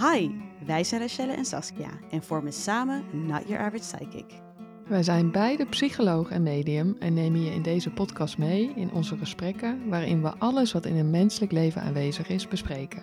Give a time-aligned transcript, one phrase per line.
[0.00, 0.30] Hi,
[0.66, 4.40] wij zijn Rachelle en Saskia en vormen samen Not Your Average Psychic.
[4.88, 9.16] Wij zijn beide psycholoog en medium en nemen je in deze podcast mee in onze
[9.16, 13.02] gesprekken waarin we alles wat in een menselijk leven aanwezig is bespreken.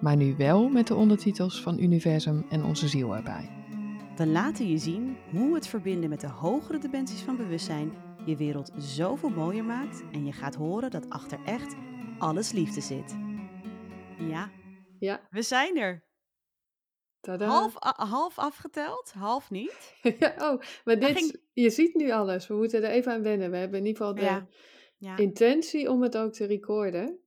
[0.00, 3.50] Maar nu wel met de ondertitels van Universum en onze ziel erbij.
[4.16, 7.92] We laten je zien hoe het verbinden met de hogere dimensies van bewustzijn
[8.24, 11.74] je wereld zoveel mooier maakt en je gaat horen dat achter echt
[12.18, 13.16] alles liefde zit.
[14.18, 14.50] Ja,
[14.98, 16.07] Ja, we zijn er.
[17.20, 17.46] Tada.
[18.06, 19.94] Half, afgeteld, half niet.
[20.18, 22.46] Ja, oh, maar dit, ging- je ziet nu alles.
[22.46, 23.50] We moeten er even aan wennen.
[23.50, 24.46] We hebben in ieder geval de Ja.
[25.00, 27.18] Ja, intentie om het ook te recorden.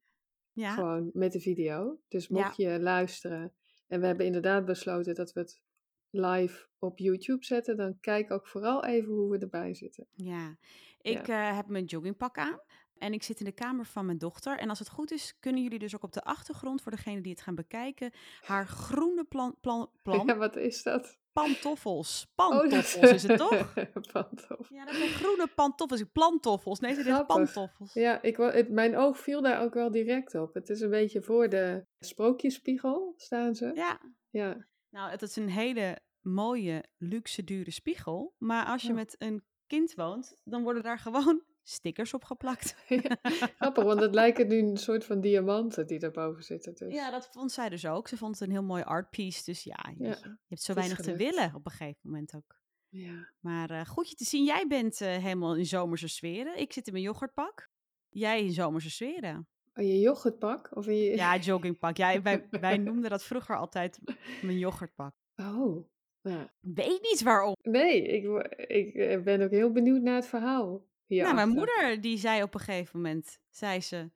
[0.54, 0.73] ja.
[0.73, 1.99] Gewoon met de video.
[2.08, 3.54] Dus mocht je luisteren.
[3.88, 5.62] En we hebben inderdaad besloten dat we het
[6.10, 7.77] live op YouTube zetten.
[7.77, 10.08] Dan kijk ook vooral even hoe we erbij zitten.
[10.13, 10.58] Ja,
[11.02, 12.60] ik eh, heb mijn joggingpak aan
[13.02, 14.58] en ik zit in de kamer van mijn dochter.
[14.60, 17.32] En als het goed is, kunnen jullie dus ook op de achtergrond, voor degenen die
[17.32, 21.20] het gaan bekijken, haar groene plan, plan, plan, Ja, wat is dat?
[21.34, 22.32] pantoffels.
[22.35, 23.74] Oh, dat- Pantoffels is het toch?
[24.13, 24.66] Pantoffel.
[24.77, 26.04] Ja, dat zijn groene pantoffels.
[26.12, 26.79] Plantoffels.
[26.79, 27.35] Nee, ze Grappig.
[27.35, 27.94] pantoffels.
[27.94, 30.54] Ja, ik, het, mijn oog viel daar ook wel direct op.
[30.54, 33.72] Het is een beetje voor de sprookjesspiegel staan ze.
[33.76, 33.99] Ja.
[34.29, 34.66] Ja.
[34.90, 38.35] Nou, het is een hele mooie, luxe, dure spiegel.
[38.38, 38.94] Maar als je Ja.
[38.94, 42.76] met een kind woont, dan worden daar gewoon stickers op geplakt.
[42.88, 43.18] Ja,
[43.58, 46.76] Grappig, want het lijken nu een soort van diamanten die daarboven zitten.
[46.76, 46.94] Dus.
[46.94, 48.08] Ja, dat vond zij dus ook.
[48.08, 49.44] Ze vond het een heel mooi art piece.
[49.44, 52.60] Dus ja, je, Ja, je hebt zo weinig te willen op een gegeven moment ook.
[52.90, 53.30] Ja.
[53.40, 54.44] Maar eh, goed je te zien.
[54.46, 56.60] Jij bent eh, helemaal in zomerse sferen.
[56.60, 57.70] Ik zit in mijn yoghurtpak.
[58.10, 59.48] Jij in zomerse sferen.
[59.74, 60.70] Oh, je yoghurtpak?
[60.76, 61.16] Of in je...
[61.16, 61.98] Ja, joggingpak.
[61.98, 64.00] Ja, wij, wij noemden dat vroeger altijd
[64.41, 65.13] mijn yoghurtpak.
[65.35, 65.88] Oh,
[66.22, 66.53] ja.
[66.59, 67.56] Weet niet waarom.
[67.62, 68.24] Nee, ik,
[68.68, 70.85] ik eh, ben ook heel benieuwd naar het verhaal.
[71.19, 74.12] Nou, mijn moeder die zei op een gegeven moment, zei ze,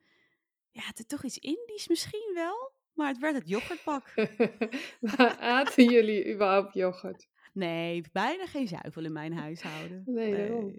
[0.70, 4.14] ja, het is toch iets Indisch misschien wel, maar het werd het yoghurtpak.
[5.16, 7.28] maar aten jullie überhaupt yoghurt?
[7.56, 10.02] Nee, bijna geen zuivel in mijn huishouden.
[10.06, 10.74] Nee, daarom.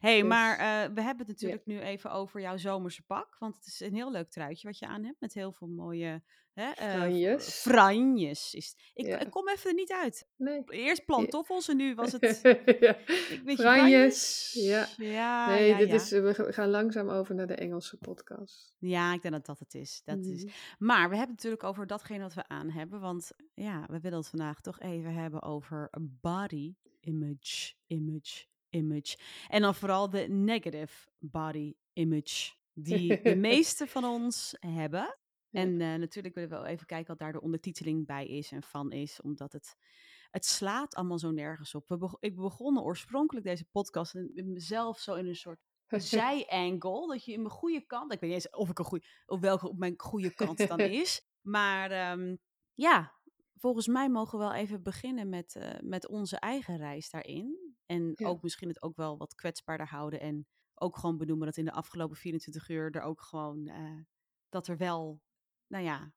[0.00, 3.36] hey, Dus, maar eh, we hebben het natuurlijk nu even over jouw zomerse pak.
[3.38, 5.20] Want het is een heel leuk truitje wat je aan hebt.
[5.20, 6.22] Met heel veel mooie
[6.58, 7.48] hè, eh, Franjes.
[7.48, 8.54] franjes.
[8.54, 9.18] Is, ik, Ja.
[9.18, 10.26] ik kom even er niet uit.
[10.36, 10.62] Nee.
[10.68, 12.40] Eerst plantoffels en nu was het...
[12.80, 12.96] ja.
[13.08, 14.88] Ik weet je, Franjes, ja.
[14.96, 15.92] Ja, Nee, dit.
[15.92, 18.74] Is, we ga- gaan langzaam over naar de Engelse podcast.
[18.78, 20.02] ja, ik denk dat dat het is.
[20.04, 20.44] Dat is.
[20.44, 20.52] Mhm.
[20.78, 23.00] Maar we hebben het natuurlijk over datgene wat we aan hebben.
[23.00, 29.16] Want ja, we willen het vandaag toch even hebben over body image, image, image.
[29.48, 32.52] En dan vooral de negative body image.
[32.74, 35.18] Die de meeste van ons hebben.
[35.50, 38.62] En eh, natuurlijk willen we wel even kijken wat daar de ondertiteling bij is en
[38.62, 39.20] van is.
[39.20, 39.76] Omdat het,
[40.30, 41.88] het slaat allemaal zo nergens op.
[41.88, 45.60] We beg- ik begonnen oorspronkelijk deze podcast met mezelf zo in een soort
[46.12, 47.06] zij-angle.
[47.06, 48.12] Dat je in mijn goede kant.
[48.12, 49.06] Ik weet niet eens of ik een goede.
[49.26, 51.26] Of welke op mijn goede kant dan is.
[51.40, 52.36] Maar ehm,
[52.74, 53.12] ja,
[53.54, 57.76] volgens mij mogen we wel even beginnen met, eh, met onze eigen reis daarin.
[57.86, 58.26] En Ja.
[58.28, 60.20] ook misschien het ook wel wat kwetsbaarder houden.
[60.20, 63.66] En ook gewoon benoemen dat in de afgelopen 24 uur er ook gewoon.
[63.66, 64.00] eh,
[64.48, 65.20] dat er wel.
[65.68, 66.12] Nou ja,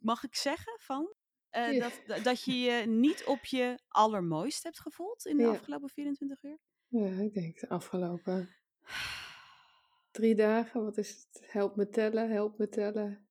[0.00, 1.14] mag ik zeggen van.
[1.48, 1.90] eh, Ja.
[2.06, 5.48] dat, dat- je je niet op je allermooist hebt gevoeld in de Ja.
[5.48, 6.58] afgelopen 24 uur?
[6.88, 8.54] Ja, ik denk de afgelopen
[10.10, 10.84] drie dagen.
[10.84, 11.42] Wat is het?
[11.50, 13.28] Help me tellen, help me tellen.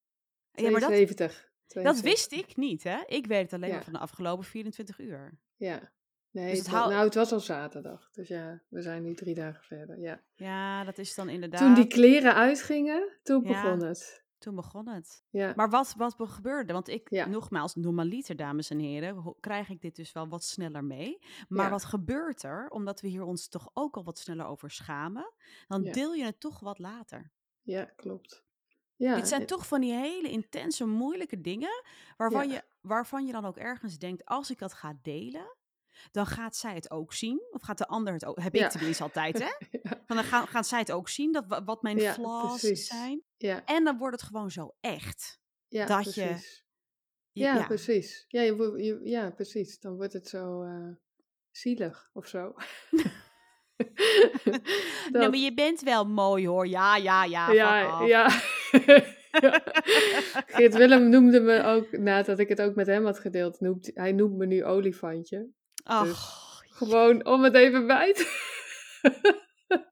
[0.52, 1.50] Ja, maar dat, 72.
[1.68, 3.04] dat wist ik niet, hè?
[3.06, 3.76] Ik weet het alleen Ja.
[3.76, 5.40] maar van de afgelopen 24 uur.
[5.56, 5.92] Ja.
[6.32, 8.10] Nee, Dus het hou- nou, het was al zaterdag.
[8.12, 10.00] Dus ja, we zijn nu drie dagen verder.
[10.00, 10.24] Ja.
[10.36, 11.60] Ja, dat is dan inderdaad.
[11.60, 13.48] Toen die kleren uitgingen, toen Ja.
[13.62, 14.26] begon het.
[14.38, 15.24] Toen begon het.
[15.30, 15.54] Ja.
[15.56, 16.74] Maar wat, wat be- gebeurde?
[16.74, 17.26] Want ik, Ja.
[17.28, 21.20] nogmaals, normaliter, dames en heren, krijg ik dit dus wel wat sneller mee.
[21.48, 21.72] Maar Ja.
[21.72, 22.70] wat gebeurt er?
[22.70, 25.34] Omdat we hier ons toch ook al wat sneller over schamen,
[25.68, 27.32] dan deel je het toch wat later.
[27.62, 28.46] ja, klopt.
[28.96, 31.84] Ja, Dit zijn eh, toch van die hele intense, moeilijke dingen,
[32.18, 35.57] waarvan, je, waarvan je dan ook ergens denkt, als ik dat ga delen,
[36.12, 37.42] dan gaat zij het ook zien.
[37.52, 38.68] Of gaat de ander het ook, heb ik Ja.
[38.68, 39.46] tenminste altijd, hè?
[39.84, 42.60] ja, Van dan gaan, gaan zij het ook zien, dat, wa- wat mijn Ja, flaws
[42.60, 42.88] precies.
[42.88, 43.24] zijn.
[43.66, 45.40] En dan wordt het gewoon zo echt.
[45.68, 46.66] ja, dat je- precies.
[47.32, 48.26] Je- Ja, precies.
[48.28, 49.80] Ja, je, ja, precies.
[49.80, 50.96] Dan wordt het zo eh,
[51.52, 52.54] zielig of zo.
[53.76, 54.62] Nou,
[55.12, 56.68] Dat- maar je bent wel mooi hoor.
[56.68, 57.52] Ja, ja, ja.
[57.52, 58.02] ja, ja.
[58.06, 58.30] Ja.
[60.48, 64.12] Geert Willem noemde me ook, nadat ik het ook met hem had gedeeld, noemt, hij
[64.12, 65.50] noemt me nu olifantje.
[65.88, 68.26] Ach, Gewoon om het even bij te...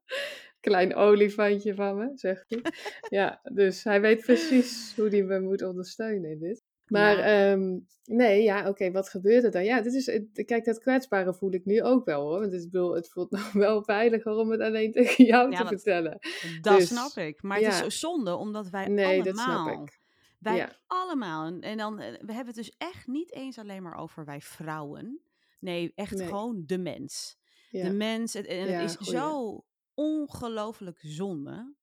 [0.60, 2.62] Klein olifantje van me, zegt hij.
[3.08, 6.62] Ja, dus hij weet precies hoe hij me moet ondersteunen in dit.
[6.86, 7.50] Maar Ja.
[7.52, 9.64] ehm, nee, ja, oké, wat gebeurt er dan?
[9.64, 12.40] Ja, dit is, kijk, dat kwetsbare voel ik nu ook wel hoor.
[12.40, 15.62] Want het, bedoel, het voelt nog wel veiliger om het alleen tegen jou Ja, te
[15.62, 16.18] dat- vertellen.
[16.60, 17.42] dat Dus, snap ik.
[17.42, 19.98] Maar het is zonde, omdat wij Nee, dat allemaal snap ik.
[20.38, 21.46] Wij allemaal.
[21.46, 24.40] En, en dan, eh, we hebben het dus echt niet eens alleen maar over wij
[24.40, 25.20] vrouwen.
[25.58, 26.26] Nee, echt Nee.
[26.26, 27.38] gewoon de mens.
[27.70, 27.84] Ja.
[27.88, 28.34] De mens.
[28.34, 29.12] En, en Ja, het is goeie.
[29.12, 29.64] zo
[29.94, 31.74] ongelooflijk zonde.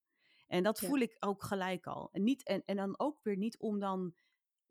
[0.48, 2.10] En dat voel ik ook gelijk al.
[2.12, 4.14] En, niet, en, en dan ook weer niet om dan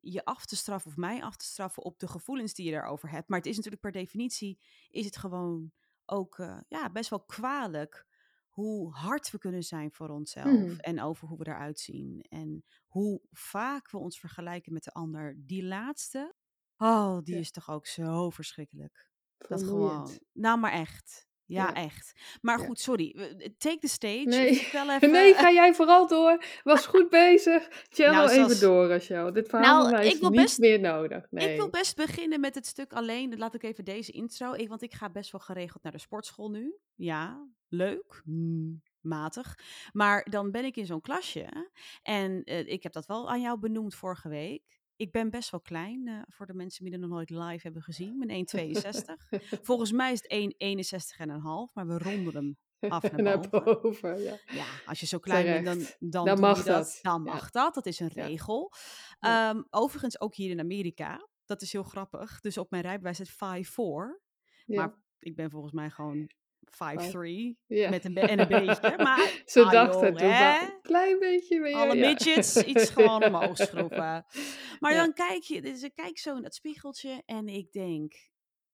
[0.01, 3.11] je af te straffen of mij af te straffen op de gevoelens die je daarover
[3.11, 3.29] hebt.
[3.29, 4.59] Maar het is natuurlijk per definitie,
[4.91, 5.73] is het gewoon
[6.07, 8.07] ook eh, ja, best wel kwalijk
[8.49, 10.47] hoe hard we kunnen zijn voor onszelf.
[10.59, 10.79] Mhm.
[10.79, 12.25] En over hoe we eruit zien.
[12.29, 15.35] En hoe vaak we ons vergelijken met de ander.
[15.39, 16.35] Die laatste,
[16.82, 17.40] oh, die Ja.
[17.40, 19.11] is toch ook zo verschrikkelijk.
[19.49, 20.11] Dat gewoon.
[20.32, 21.26] Nou, maar echt.
[21.44, 21.75] Ja, Ja.
[21.75, 22.20] echt.
[22.40, 23.14] Maar goed, sorry.
[23.58, 24.23] Take the stage.
[24.25, 24.50] Nee.
[24.90, 25.11] Even.
[25.11, 26.44] Nee, ga jij vooral door.
[26.62, 27.69] Was goed bezig.
[27.88, 29.32] Cello Nou, even door, Rachel.
[29.32, 31.26] Dit verhaal Nou, is ik wil niet best- meer nodig.
[31.31, 31.50] Nee.
[31.50, 33.38] Ik wil best beginnen met het stuk alleen.
[33.38, 34.67] Laat ik even deze intro.
[34.67, 36.75] Want ik ga best wel geregeld naar de sportschool nu.
[36.94, 38.20] Ja, leuk.
[38.25, 39.58] Hmm, matig.
[39.93, 41.70] Maar dan ben ik in zo'n klasje.
[42.02, 44.81] En eh, ik heb dat wel aan jou benoemd vorige week.
[44.97, 47.83] Ik ben best wel klein, eh, voor de mensen die er nog nooit live hebben
[47.83, 48.19] gezien.
[48.19, 49.61] Ben 1,62.
[49.62, 52.56] Volgens mij is het 1,61 en een half, maar we ronden hem
[52.91, 53.65] af naar Naar boven.
[53.83, 54.37] boven, ja.
[54.47, 55.65] Ja, als je zo klein bent,
[55.99, 56.67] dan, dan, Dan mag dat.
[56.67, 56.99] dat.
[57.03, 57.33] Dan Ja.
[57.33, 57.75] mag dat.
[57.75, 58.73] Dat is een regel.
[59.19, 59.50] Ja.
[59.50, 61.29] Ehm, overigens ook hier in Amerika.
[61.44, 62.41] Dat is heel grappig.
[62.41, 64.23] Dus op mijn rijbewijs staat 5'4.
[64.65, 64.77] Ja.
[64.81, 66.31] Maar ik ben volgens mij gewoon
[66.75, 67.57] 5'3.
[67.67, 67.91] ja.
[67.91, 68.95] Met een, en een beetje.
[68.97, 71.75] Maar Ze dachten, maar een klein beetje meer.
[71.75, 72.09] alle ja.
[72.09, 74.25] midgets iets gewoon omhoog schroeven.
[74.81, 74.99] Maar Ja.
[75.05, 78.15] dan kijk je, dus ik kijk zo in dat spiegeltje en ik denk,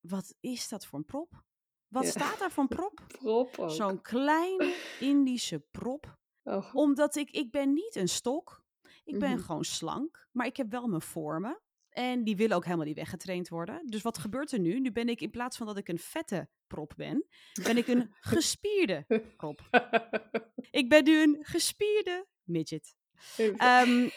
[0.00, 1.42] wat is dat voor een prop?
[1.88, 3.00] Wat staat daar voor een prop?
[3.18, 3.64] Prop.
[3.70, 8.64] Zo'n kleine Indische prop Oh, omdat ik, ik ben niet een stok.
[9.04, 9.40] Ik ben Mhm.
[9.42, 10.26] gewoon slank.
[10.32, 11.60] Maar ik heb wel mijn vormen.
[11.98, 13.86] En die willen ook helemaal niet weggetraind worden.
[13.86, 14.80] Dus wat gebeurt er nu?
[14.80, 17.24] Nu ben ik in plaats van dat ik een vette prop ben,
[17.62, 19.06] ben ik een gespierde
[19.36, 19.60] prop.
[20.70, 22.94] Ik ben nu een gespierde midget.
[23.36, 23.90] Ehm,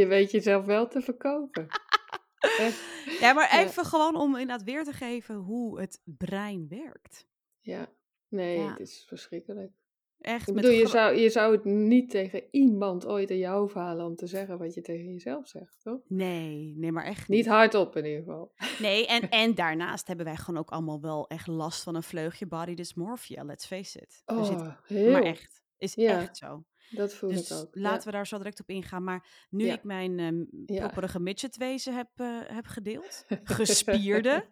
[0.00, 1.66] je weet jezelf wel te verkopen.
[3.20, 3.64] Ja, maar Ja.
[3.64, 7.26] even gewoon om inderdaad weer te geven hoe het brein werkt.
[7.60, 7.92] Ja.
[8.28, 8.70] Nee, Ja.
[8.70, 9.72] het is verschrikkelijk.
[10.20, 13.36] Echt Ik met bedoel, je gro- zou, je zou het niet tegen iemand ooit in
[13.38, 16.00] je hoofd halen om te zeggen wat je tegen jezelf zegt, toch?
[16.08, 18.52] Nee, nee, maar echt Niet hardop in ieder geval.
[18.78, 22.46] Nee, en, en daarnaast hebben wij gewoon ook allemaal wel echt last van een vleugje
[22.46, 24.12] body dysmorphia, let's face it.
[24.26, 25.10] Zit, Oh, heel.
[25.10, 26.64] maar echt, is Ja, echt zo.
[26.90, 27.68] Dat voel Dus ik ook.
[27.72, 29.04] laten we daar zo direct op ingaan.
[29.04, 29.74] Maar nu Ja.
[29.74, 34.46] ik mijn propperige midgetwezen heb, eh, heb gedeeld, gespierde.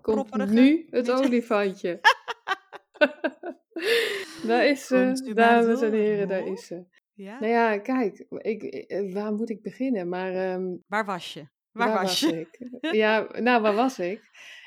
[0.00, 1.10] Komt nu het midget.
[1.26, 2.00] olifantje.
[4.46, 6.84] daar is ze, dames en heren, daar is ze.
[7.14, 7.38] Ja?
[7.40, 10.08] Nou ja, kijk, ik, eh, waar moet ik beginnen?
[10.08, 11.48] Maar ehm, Waar was je?
[11.72, 12.40] Waar, was je?
[12.40, 12.68] ik?
[12.94, 14.22] Ja, nou, waar was ik?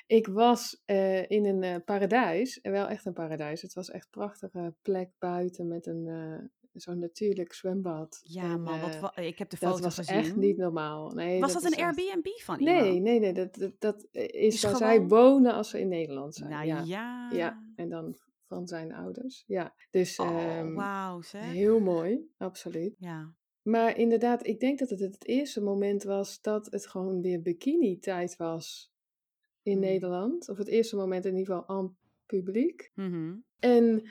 [0.07, 3.61] Ik was eh, in een eh, paradijs, en wel echt een paradijs.
[3.61, 6.07] Het was echt een prachtige plek buiten met een
[6.73, 8.21] zo'n natuurlijk zwembad.
[8.23, 10.15] Ja, En, man, wat, wa- ik heb de dat foto was gezien.
[10.15, 11.11] echt niet normaal.
[11.11, 12.81] Nee, was dat, een echt- Airbnb van iemand?
[12.81, 13.33] Nee, nee, nee.
[13.33, 16.49] Dat, dat, dat is Is waar zij wonen als ze in Nederland zijn.
[16.49, 16.81] Nou ja.
[16.85, 17.29] ja.
[17.31, 18.17] ja, en dan
[18.53, 19.43] van zijn ouders.
[19.47, 21.43] Ja, dus Oh, ehm, wauw zeg.
[21.51, 22.95] heel mooi, absoluut.
[22.97, 23.33] Ja.
[23.61, 28.35] Maar inderdaad, ik denk dat het het eerste moment was dat het gewoon weer bikini-tijd
[28.35, 28.91] was
[29.61, 29.81] in Hmm.
[29.81, 30.49] Nederland.
[30.49, 32.91] Of het eerste moment in ieder geval aan publiek.
[32.95, 33.35] Mhm.
[33.59, 34.09] En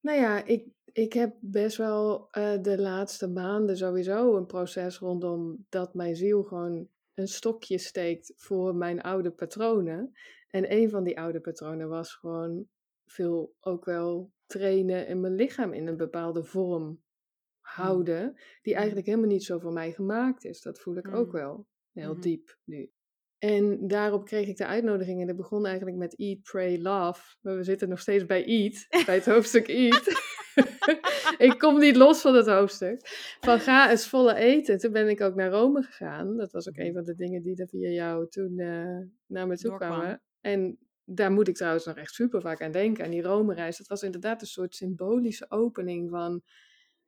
[0.00, 5.66] nou ja, ik, ik heb best wel eh, de laatste maanden sowieso een proces rondom
[5.68, 10.12] dat mijn ziel gewoon een stokje steekt voor mijn oude patronen.
[10.50, 12.66] En een van die oude patronen was gewoon
[13.06, 17.02] veel ook wel trainen en mijn lichaam in een bepaalde vorm
[17.60, 18.78] houden, die Mm.
[18.78, 20.60] eigenlijk helemaal niet zo voor mij gemaakt is.
[20.60, 21.32] Dat voel ik ook Mm.
[21.32, 22.20] wel heel Mhm.
[22.20, 22.90] diep nu.
[23.38, 27.36] En daarop kreeg ik de uitnodiging en dat begon eigenlijk met Eat, Pray, Love.
[27.40, 30.04] Maar we zitten nog steeds bij Eat, bij het hoofdstuk Eat.
[31.48, 33.00] ik kom niet los van het hoofdstuk.
[33.40, 34.78] Van ga eens volle eten.
[34.78, 36.36] Toen ben ik ook naar Rome gegaan.
[36.36, 39.56] Dat was ook een van de dingen die er via jou toen eh, naar me
[39.56, 39.90] toe Doorkwam.
[39.90, 40.22] kwamen.
[40.40, 43.76] En daar moet ik trouwens nog echt super vaak aan denken, aan die Rome-reis.
[43.76, 46.42] Dat was inderdaad een soort symbolische opening van...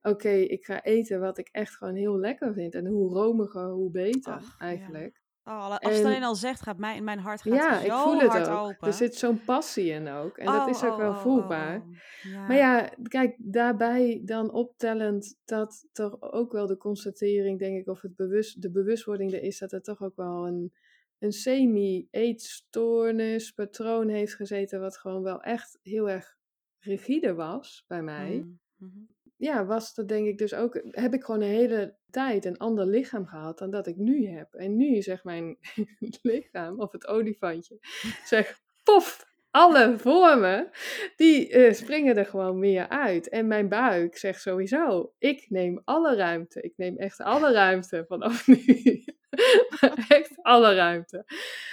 [0.03, 2.75] Oké, ik ga eten wat ik echt gewoon heel lekker vind.
[2.75, 4.67] En hoe romiger, hoe beter Ach, ja.
[4.67, 5.21] eigenlijk.
[5.45, 7.85] Oh, als je het En- alleen al zegt, gaat mijn, mijn hart gaat Ja, zo
[7.87, 8.59] ik voel het hard ook.
[8.59, 8.87] open.
[8.87, 10.39] Er zit zo'n passie in ook.
[10.39, 11.83] En dat Oh, is ook oh, wel voelbaar.
[12.23, 12.47] Ja.
[12.47, 18.01] Maar ja, kijk, daarbij dan optellend dat toch ook wel de constatering, denk ik, of
[18.01, 20.73] het bewust, de bewustwording er is dat er toch ook wel een,
[21.19, 26.37] een semi-eetstoornis patroon heeft gezeten, wat gewoon wel echt heel erg
[26.79, 28.31] rigide was bij mij.
[28.31, 28.99] Mm, mhm.
[29.37, 32.87] Ja, was dat denk ik dus ook, heb ik gewoon een hele tijd een ander
[32.87, 34.55] lichaam gehad dan dat ik nu heb.
[34.55, 35.59] En nu zegt mijn
[36.23, 37.79] lichaam, of het olifantje,
[38.25, 40.71] zegt, pof, alle vormen,
[41.17, 43.29] die uh, springen er gewoon meer uit.
[43.29, 46.61] En mijn buik zegt sowieso, ik neem alle ruimte.
[46.61, 49.05] Ik neem echt alle ruimte vanaf nu.
[50.09, 51.25] echt alle ruimte.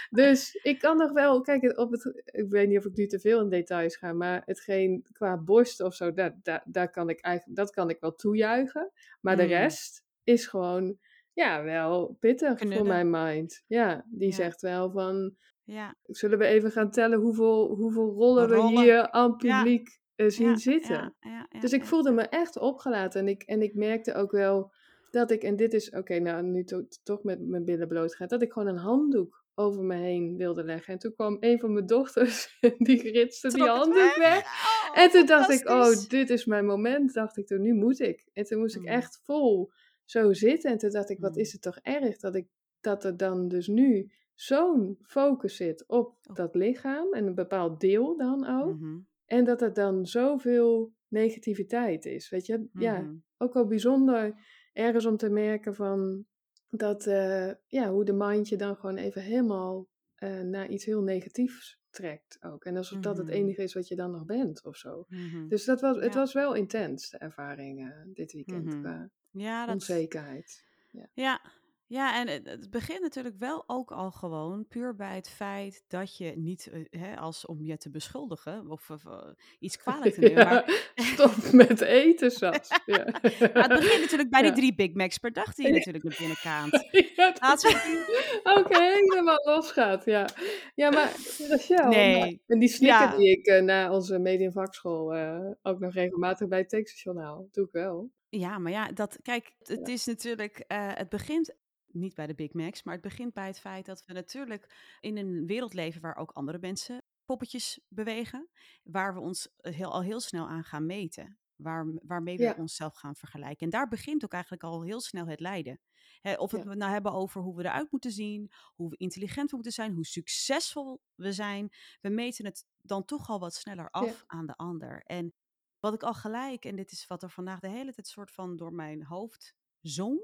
[0.10, 3.20] Dus ik kan nog wel, kijk, op het, ik weet niet of ik nu te
[3.20, 7.20] veel in details ga, maar hetgeen qua borst of zo, daar, daar, daar kan ik
[7.22, 8.92] eigenlijk, dat kan ik wel toejuichen.
[9.22, 9.50] Maar de Mm.
[9.50, 10.98] rest is gewoon,
[11.34, 13.64] ja, wel pittig voor mijn mind.
[13.68, 14.34] Ja, die Ja.
[14.36, 15.36] zegt wel van,
[15.68, 19.58] Ja, zullen we even gaan tellen hoeveel, hoeveel rollen we hier aan Ja.
[19.58, 21.16] publiek eh, zien zitten.
[21.60, 23.20] Dus ik voelde me echt opgelaten.
[23.22, 24.74] En ik, en ik merkte ook wel
[25.16, 28.30] dat ik, en dit is, oké, nou nu to- toch met mijn billen bloot gaat,
[28.30, 30.94] dat ik gewoon een handdoek over me heen wilde leggen.
[30.94, 34.40] En toen kwam een van mijn dochters, die ritste die Trok handdoek weg.
[34.44, 37.14] Oh, En toen dacht ik, oh, dit is mijn moment.
[37.14, 38.28] Dacht ik toen, nu moet ik.
[38.34, 38.88] En toen moest ik Mm.
[38.88, 39.72] echt vol
[40.06, 40.72] zo zitten.
[40.72, 41.40] En toen dacht ik, wat Mm.
[41.42, 42.48] is het toch erg dat, ik,
[42.82, 47.14] dat er dan dus nu zo'n focus zit op Op- dat lichaam.
[47.14, 48.80] En een bepaald deel dan ook.
[48.80, 52.30] Mhm, En dat er dan zoveel negativiteit is.
[52.30, 53.14] Weet je, ja, mhm.
[53.38, 54.34] ook wel bijzonder
[54.76, 56.26] ergens om te merken van
[56.70, 61.02] dat, eh, ja, hoe de mind je dan gewoon even helemaal eh, naar iets heel
[61.02, 62.66] negatiefs trekt ook.
[62.66, 63.36] En alsof dat het Mhm.
[63.36, 65.06] enige is wat je dan nog bent of zo.
[65.08, 65.48] Mhm.
[65.48, 66.20] Dus dat was, het Ja.
[66.20, 70.64] was wel intens, de ervaring eh, dit weekend qua Ja, dat, onzekerheid.
[70.92, 71.42] ja, ja,
[71.88, 76.34] en het, het begint natuurlijk wel ook al gewoon puur bij het feit dat je
[76.36, 79.28] niet, eh, hè, als om je te beschuldigen of, of, eh,
[79.60, 82.70] iets kwalijk te nemen, maar Ja, stop met eten, Sas.
[82.86, 83.04] Ja.
[83.54, 84.56] Maar het begint natuurlijk bij die Ja.
[84.56, 85.78] drie Big Macs per dag die je Ja.
[85.78, 86.72] natuurlijk naar binnen kaamt.
[87.16, 90.28] Ja, we- ook helemaal losgaat, ja.
[90.76, 91.12] Ja, maar
[91.50, 92.42] Rachel, Nee.
[92.48, 93.16] en die snikken Ja.
[93.18, 97.72] die ik eh, na onze mediumvakschool eh ook nog regelmatig bij het tekstjournaal, doe ik
[97.72, 98.12] wel.
[98.30, 101.56] Ja, maar ja, dat, kijk, het is natuurlijk, het begint
[101.96, 105.18] niet bij de Big Macs, maar het begint bij het feit dat we natuurlijk in
[105.18, 108.50] een wereld leven waar ook andere mensen poppetjes bewegen,
[108.84, 112.56] waar we ons heel, al heel snel aan gaan meten, waar, waarmee we Ja.
[112.58, 113.66] onszelf gaan vergelijken.
[113.66, 115.80] En daar begint ook eigenlijk al heel snel het lijden.
[116.22, 116.64] Hè, of Ja.
[116.64, 119.74] we het nou hebben over hoe we eruit moeten zien, hoe we intelligent we moeten
[119.74, 121.70] zijn, hoe succesvol we zijn.
[122.02, 125.02] We meten het dan toch al wat sneller af aan de ander.
[125.04, 125.34] En
[125.80, 128.56] wat ik al gelijk, en dit is wat er vandaag de hele tijd soort van
[128.56, 130.20] door mijn hoofd zong.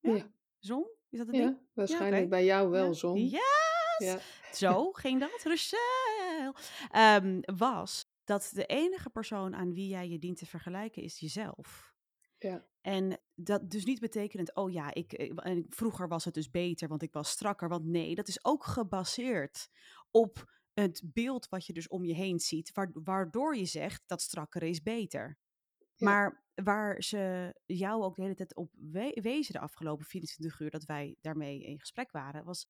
[0.00, 0.30] Ja?
[0.66, 0.86] Ja, Zong?
[1.10, 1.58] Is dat het ja, ding?
[1.72, 2.92] waarschijnlijk bij jou wel Ja.
[2.92, 3.18] zon.
[3.28, 3.40] Yes!
[3.98, 4.18] Ja.
[4.52, 6.54] Zo ging dat, Rochelle.
[6.90, 11.94] Ehm, was dat de enige persoon aan wie jij je dient te vergelijken is jezelf.
[12.38, 12.66] Ja.
[12.80, 16.88] En dat dus niet betekent, oh ja, ik, ik- en vroeger was het dus beter,
[16.88, 17.68] want ik was strakker.
[17.68, 19.68] Want nee, dat is ook gebaseerd
[20.10, 24.22] op het beeld wat je dus om je heen ziet, wa- waardoor je zegt dat
[24.22, 25.38] strakkere is beter.
[25.94, 26.06] Ja.
[26.10, 30.70] Maar waar ze jou ook de hele tijd op we- wezen de afgelopen 24 uur
[30.70, 32.66] dat wij daarmee in gesprek waren, was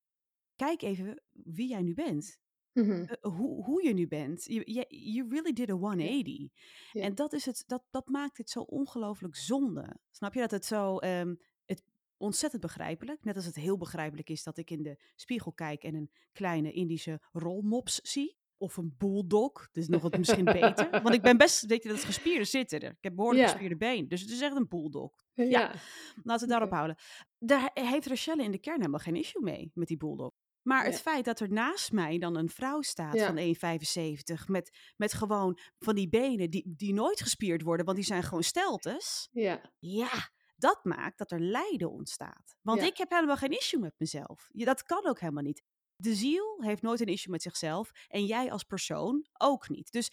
[0.55, 2.39] kijk even wie jij nu bent.
[2.73, 2.91] Mhm.
[2.91, 4.43] Eh, hoe, hoe je nu bent.
[4.45, 6.49] You, you, you really did a 180.
[6.91, 7.01] Ja.
[7.01, 9.99] En dat, is het, dat, dat maakt het zo ongelooflijk zonde.
[10.11, 11.83] Snap je dat het zo ehm, het,
[12.17, 15.95] ontzettend begrijpelijk, net als het heel begrijpelijk is dat ik in de spiegel kijk en
[15.95, 18.36] een kleine Indische rolmops zie.
[18.57, 20.89] Of een bulldog, dat is nog wat misschien beter.
[20.89, 22.89] Want ik ben best, weet je, dat gespierde zitten er.
[22.91, 23.49] Ik heb behoorlijk Ja.
[23.51, 24.07] gespierde been.
[24.07, 25.11] Dus het is echt een bulldog.
[25.33, 25.43] Ja.
[25.43, 25.67] Ja.
[25.67, 26.95] Laten we het daarop houden.
[27.39, 30.31] Daar heeft Rochelle in de kern helemaal geen issue mee, met die bulldog.
[30.61, 30.99] Maar het Ja.
[30.99, 35.95] feit dat er naast mij dan een vrouw staat van 1,75 met, met gewoon van
[35.95, 39.29] die benen die, die nooit gespierd worden, want die zijn gewoon steltes.
[39.31, 39.61] Ja.
[39.79, 42.55] Ja, dat maakt dat er lijden ontstaat.
[42.61, 42.85] Want Ja.
[42.85, 44.49] ik heb helemaal geen issue met mezelf.
[44.51, 45.63] Ja, dat kan ook helemaal niet.
[45.97, 49.91] De ziel heeft nooit een issue met zichzelf en jij als persoon ook niet.
[49.91, 50.11] Dus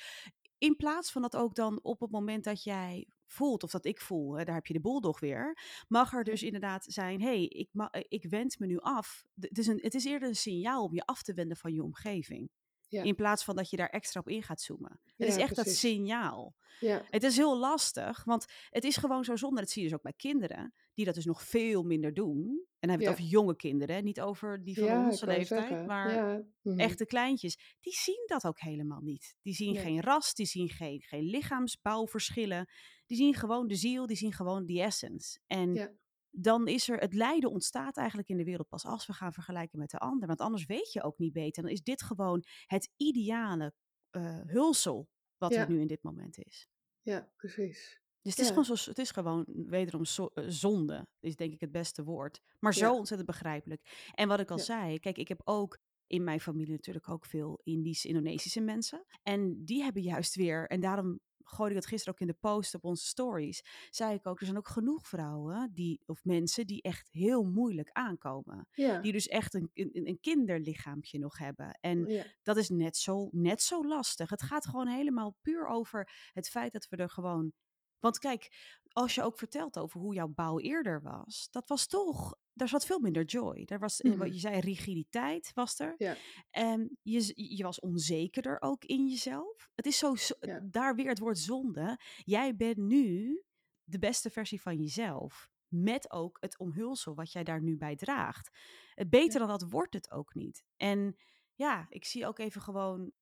[0.58, 4.00] in plaats van dat ook dan op het moment dat jij voelt, of dat ik
[4.00, 7.44] voel, hè, daar heb je de bulldog weer, mag er dus inderdaad zijn, hé, hey,
[7.44, 9.24] ik, ma- ik wend me nu af.
[9.40, 11.82] Het is, een, het is eerder een signaal om je af te wenden van je
[11.82, 12.50] omgeving.
[12.94, 13.02] Ja.
[13.02, 15.00] In plaats van dat je daar extra op in gaat zoomen.
[15.16, 16.54] Het is echt dat signaal.
[16.80, 17.02] Ja.
[17.10, 19.60] Het is heel lastig, want het is gewoon zo zonde.
[19.60, 22.38] Dat zie je dus ook bij kinderen, die dat dus nog veel minder doen.
[22.78, 25.86] En dan hebben we het over jonge kinderen, niet over die van onze leeftijd, zeggen.
[25.86, 26.78] maar mhm.
[26.78, 27.76] echte kleintjes.
[27.80, 29.36] Die zien dat ook helemaal niet.
[29.42, 32.68] Die zien geen ras, die zien geen, geen lichaamsbouwverschillen.
[33.06, 35.38] Die zien gewoon de ziel, die zien gewoon die essence.
[35.46, 35.92] En Ja.
[36.36, 39.78] Dan is er, het lijden ontstaat eigenlijk in de wereld pas als we gaan vergelijken
[39.78, 40.26] met de ander.
[40.26, 41.62] Want anders weet je ook niet beter.
[41.62, 43.74] Dan is dit gewoon het ideale
[44.10, 45.60] eh, hulsel wat Ja.
[45.60, 46.68] er nu in dit moment is.
[47.02, 48.02] Ja, precies.
[48.22, 48.54] Dus het is, Ja.
[48.54, 52.40] gewoon zo, het is gewoon wederom zo- eh, zonde, is denk ik het beste woord.
[52.58, 52.94] Maar zo Ja.
[52.94, 54.10] ontzettend begrijpelijk.
[54.14, 57.60] En wat ik al zei, kijk, ik heb ook in mijn familie natuurlijk ook veel
[57.62, 59.04] Indische, Indonesische mensen.
[59.22, 62.74] En die hebben juist weer, en daarom gooide ik dat gisteren ook in de post
[62.74, 66.82] op onze stories, zei ik ook, er zijn ook genoeg vrouwen die, of mensen die
[66.82, 68.68] echt heel moeilijk aankomen.
[68.72, 69.00] Ja.
[69.00, 71.78] Die dus echt een, een, een kinderlichaampje nog hebben.
[71.80, 72.24] En ja.
[72.42, 74.30] dat is net zo, net zo lastig.
[74.30, 77.52] Het gaat gewoon helemaal puur over het feit dat we er gewoon.
[77.98, 78.52] Want kijk,
[78.92, 82.34] als je ook vertelt over hoe jouw bouw eerder was, dat was toch.
[82.54, 83.64] Daar zat veel minder joy.
[83.64, 84.18] Daar was, eh, Mhm.
[84.20, 85.94] wat je zei, rigiditeit was er.
[85.98, 86.16] Ja.
[86.50, 89.70] En je, je was onzekerder ook in jezelf.
[89.74, 90.60] Het is zo, Ja.
[90.70, 91.98] daar weer het woord zonde.
[92.24, 93.42] Jij bent nu
[93.84, 95.48] de beste versie van jezelf.
[95.68, 98.50] Met ook het omhulsel wat jij daar nu bij draagt.
[98.94, 100.64] Het beter dan dat wordt het ook niet.
[100.76, 101.16] En
[101.54, 103.12] ja, ik zie ook even gewoon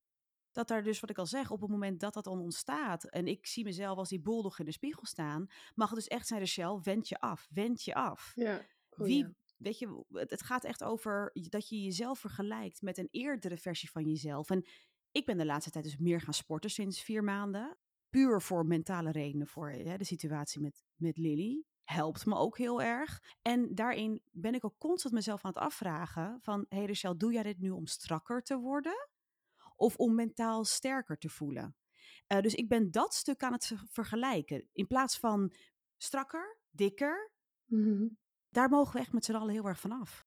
[0.50, 3.04] dat daar dus, wat ik al zeg, op het moment dat dat dan ontstaat.
[3.04, 5.46] En ik zie mezelf als die bulldog in de spiegel staan.
[5.74, 7.48] Mag het dus echt zijn, Rachel, wend je af.
[7.50, 8.32] Wend je af.
[8.34, 8.66] Ja.
[8.94, 9.36] Wie, Goeie.
[9.56, 14.04] weet je, het, gaat echt over dat je jezelf vergelijkt met een eerdere versie van
[14.08, 14.50] jezelf.
[14.50, 14.66] En
[15.10, 17.78] ik ben de laatste tijd dus meer gaan sporten sinds vier maanden.
[18.10, 21.64] Puur voor mentale redenen, voor hè, de situatie met, met Lily.
[21.84, 23.22] Helpt me ook heel erg.
[23.42, 26.66] En daarin ben ik ook constant mezelf aan het afvragen van...
[26.68, 29.08] Hé hey Rachel, doe jij dit nu om strakker te worden?
[29.76, 31.76] Of om mentaal sterker te voelen?
[32.26, 34.68] Eh, dus ik ben dat stuk aan het ver- vergelijken.
[34.72, 35.52] In plaats van
[35.96, 37.30] strakker, dikker,
[37.64, 38.06] Mhm.
[38.52, 40.26] Daar mogen we echt met z'n allen heel erg vanaf.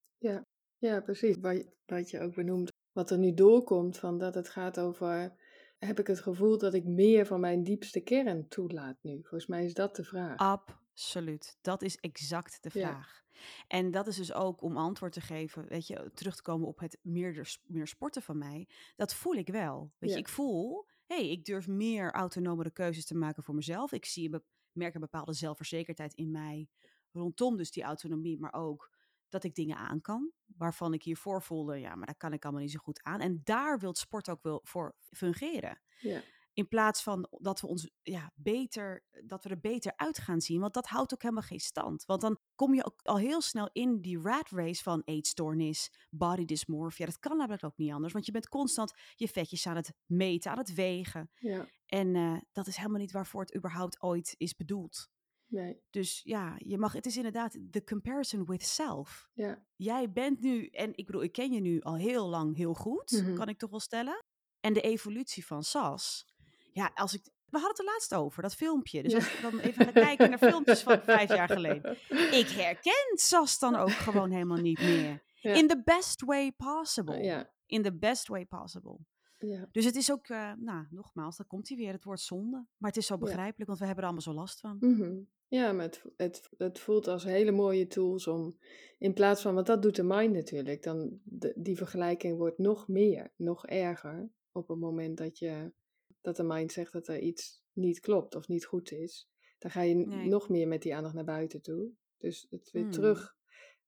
[0.77, 1.38] Ja, precies.
[1.38, 5.36] Wat je, wat je ook benoemt, wat er nu doorkomt, van dat het gaat over,
[5.77, 9.13] heb ik het gevoel dat ik meer van mijn diepste kern toelaat nu?
[9.22, 10.38] Volgens mij is dat de vraag.
[10.38, 11.58] Absoluut.
[11.62, 12.88] Dat is exact de Ja.
[12.89, 13.24] vraag.
[13.67, 16.79] En dat is dus ook om antwoord te geven, weet je, terug te komen op
[16.79, 18.67] het meer, meer sporten van mij.
[18.96, 19.91] Dat voel ik wel.
[19.98, 20.15] Weet Ja.
[20.15, 23.91] je, ik voel, hé, hey, ik durf meer autonomere keuzes te maken voor mezelf.
[23.91, 24.41] Ik zie,
[24.72, 26.67] merk een bepaalde zelfverzekerdheid in mij
[27.15, 28.93] rondom dus die autonomie, maar ook
[29.29, 32.62] dat ik dingen aan kan, waarvan ik hiervoor voelde, ja, maar dat kan ik allemaal
[32.62, 33.19] niet zo goed aan.
[33.19, 35.81] En daar wil sport ook wel voor fungeren.
[36.00, 36.22] Ja.
[36.53, 40.60] In plaats van dat we ons ja, beter, dat we er beter uit gaan zien.
[40.60, 42.05] Want dat houdt ook helemaal geen stand.
[42.05, 46.45] Want dan kom je ook al heel snel in die rat race van eetstoornis, body
[46.45, 47.05] dysmorphia.
[47.05, 48.13] Dat kan namelijk ook niet anders.
[48.13, 51.29] Want je bent constant je vetjes aan het meten, aan het wegen.
[51.36, 55.10] Ja, En eh, dat is helemaal niet waarvoor het überhaupt ooit is bedoeld.
[55.47, 59.29] Nee, Dus ja, je mag, het is inderdaad de comparison with self.
[59.33, 62.73] ja, Jij bent nu, en ik bedoel, ik ken je nu al heel lang heel
[62.73, 63.35] goed, Mhm.
[63.35, 64.23] kan ik toch wel stellen.
[64.60, 66.25] En de evolutie van Sas.
[66.73, 67.23] Ja, als ik.
[67.45, 69.03] We hadden het er laatst over, dat filmpje.
[69.03, 69.17] Dus Ja.
[69.17, 71.91] als ik dan even ga kijken naar filmpjes van vijf jaar geleden.
[72.31, 75.23] Ik herken Sas dan ook gewoon helemaal niet meer.
[75.36, 75.53] Ja.
[75.53, 77.23] In the best way possible.
[77.23, 78.97] Ja, In the best way possible.
[79.38, 82.65] Ja, Dus het is ook, eh, nou, nogmaals, dan komt hij weer, het woord zonde.
[82.78, 83.19] Maar het is zo Ja.
[83.19, 84.78] begrijpelijk, want we hebben er allemaal zo last van.
[84.80, 85.19] mhm.
[85.48, 88.58] ja maar het, het, het voelt als hele mooie tools om,
[88.98, 92.88] in plaats van, want dat doet de mind natuurlijk, dan de, die vergelijking wordt nog
[92.88, 95.74] meer, nog erger op het moment dat je,
[96.21, 99.30] dat de mind zegt dat er iets niet klopt of niet goed is.
[99.58, 100.28] Dan ga je Nee.
[100.28, 101.91] nog meer met die aandacht naar buiten toe.
[102.17, 102.91] Dus het weer Hmm.
[102.91, 103.36] terug,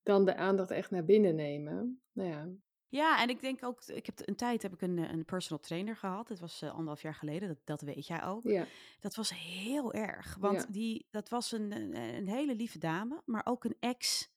[0.04, 2.02] dan de aandacht echt naar binnen nemen.
[2.12, 2.50] Nou ja,
[2.90, 5.60] Ja, en ik denk ook, ik heb een tijd heb ik een, eh, een personal
[5.64, 6.28] trainer gehad.
[6.28, 8.44] Dat was eh, anderhalf jaar geleden, dat, dat weet jij ook.
[8.44, 8.66] ja,
[9.00, 10.66] Dat was heel erg, want Ja.
[10.70, 14.30] die, dat was een, een, een hele lieve dame, maar ook een ex,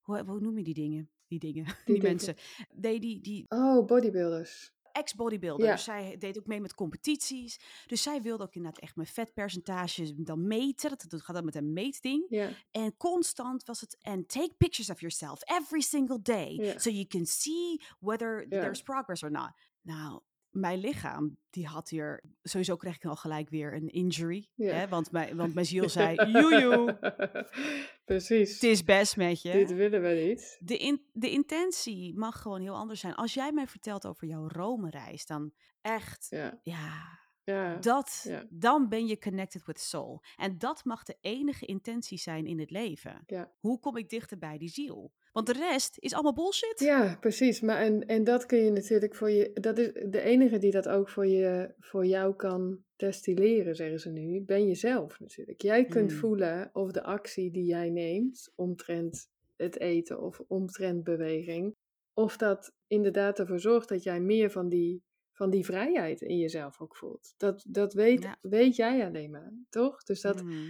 [0.00, 1.10] hoe, hoe noem je die dingen?
[1.26, 2.02] Die dingen, die, dingen.
[2.02, 2.36] mensen.
[2.74, 4.73] Nee, die, die oh, bodybuilders.
[4.94, 5.72] Ex-bodybuilder, Ja.
[5.72, 7.60] dus zij deed ook mee met competities.
[7.86, 10.90] Dus zij wilde ook inderdaad echt mijn vetpercentages dan meten.
[10.90, 12.26] Dat, dat gaat dan met een meetding.
[12.28, 16.52] Ja, En constant was het, and take pictures of yourself every single day.
[16.54, 16.78] Ja.
[16.78, 19.50] So you can see whether there's progress or not.
[19.80, 20.20] Nou,
[20.54, 24.48] mijn lichaam, die had hier, sowieso kreeg ik al gelijk weer een injury.
[24.54, 24.72] Ja.
[24.74, 24.88] Hè?
[24.88, 26.98] Want, mijn, want mijn ziel zei, joejoe,
[28.04, 28.52] Precies.
[28.52, 29.52] het is best met je.
[29.52, 30.56] Dit willen we niet.
[30.60, 33.14] De, in, de intentie mag gewoon heel anders zijn.
[33.14, 38.44] Als jij mij vertelt over jouw Rome-reis, dan echt, Ja, ja, ja, dat, ja.
[38.50, 40.22] dan ben je connected with soul.
[40.36, 43.22] En dat mag de enige intentie zijn in het leven.
[43.26, 43.52] Ja.
[43.58, 45.12] Hoe kom ik dichter bij die ziel?
[45.34, 46.78] Want de rest is allemaal bullshit.
[46.80, 47.60] ja, precies.
[47.60, 49.50] Maar en, en dat kun je natuurlijk voor je.
[49.60, 54.10] Dat is de enige die dat ook voor, je, voor jou kan destilleren, zeggen ze
[54.10, 54.42] nu.
[54.42, 55.60] Ben jezelf natuurlijk.
[55.62, 56.20] Jij kunt Hmm.
[56.20, 61.74] voelen of de actie die jij neemt omtrent het eten of omtrent beweging.
[62.12, 66.80] Of dat inderdaad ervoor zorgt dat jij meer van die, van die vrijheid in jezelf
[66.80, 67.34] ook voelt.
[67.36, 68.38] Dat, dat weet, Ja.
[68.40, 70.02] weet jij alleen maar, toch?
[70.02, 70.66] Dus dat, Mm,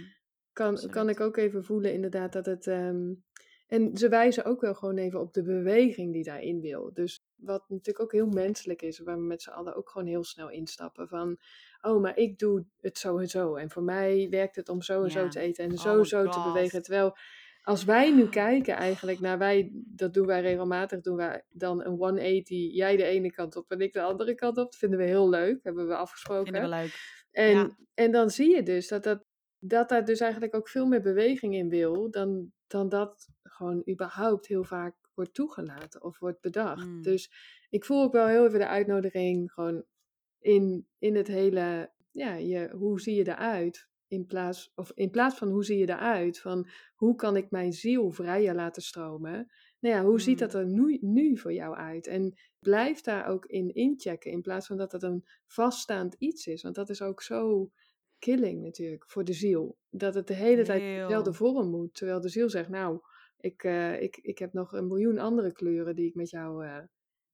[0.53, 0.93] kan, Absoluut.
[0.93, 2.67] kan ik ook even voelen, inderdaad, dat het.
[2.67, 3.13] ehm,
[3.67, 6.93] en ze wijzen ook wel gewoon even op de beweging die daarin wil.
[6.93, 10.23] Dus wat natuurlijk ook heel menselijk is, waar we met z'n allen ook gewoon heel
[10.23, 11.07] snel instappen.
[11.07, 11.37] Van,
[11.81, 13.55] oh, maar ik doe het zo en zo.
[13.55, 16.05] En voor mij werkt het om zo en zo te eten en Oh zo my
[16.05, 16.81] zo te bewegen.
[16.81, 17.15] Terwijl
[17.61, 21.95] als wij nu kijken eigenlijk naar wij, dat doen wij regelmatig, doen wij dan een
[21.95, 24.63] 180, jij de ene kant op en ik de andere kant op.
[24.63, 26.53] Dat vinden we heel leuk, hebben we afgesproken.
[26.53, 27.23] Vinden we leuk.
[27.31, 27.69] En, Ja.
[27.93, 29.23] en dan zie je dus dat, dat,
[29.67, 34.47] dat daar dus eigenlijk ook veel meer beweging in wil dan, dan dat gewoon überhaupt
[34.47, 36.85] heel vaak wordt toegelaten of wordt bedacht.
[36.85, 37.01] Mm.
[37.01, 37.31] Dus
[37.69, 39.83] ik voel ook wel heel even de uitnodiging gewoon
[40.39, 43.87] in, in het hele, ja, je, hoe zie je eruit?
[44.07, 47.73] In plaats, of in plaats van hoe zie je eruit, van hoe kan ik mijn
[47.73, 49.51] ziel vrijer laten stromen?
[49.79, 50.59] Nou ja, hoe ziet dat Mm.
[50.59, 52.07] er nu, nu voor jou uit?
[52.07, 56.61] En blijf daar ook in inchecken, in plaats van dat het een vaststaand iets is.
[56.61, 57.71] Want dat is ook zo
[58.19, 59.77] killing natuurlijk voor de ziel.
[59.89, 61.95] Dat het de hele tijd dezelfde vorm moet.
[61.95, 62.99] Terwijl de ziel zegt, nou,
[63.37, 66.77] ik, eh, ik, ik heb nog een miljoen andere kleuren die ik met jou eh,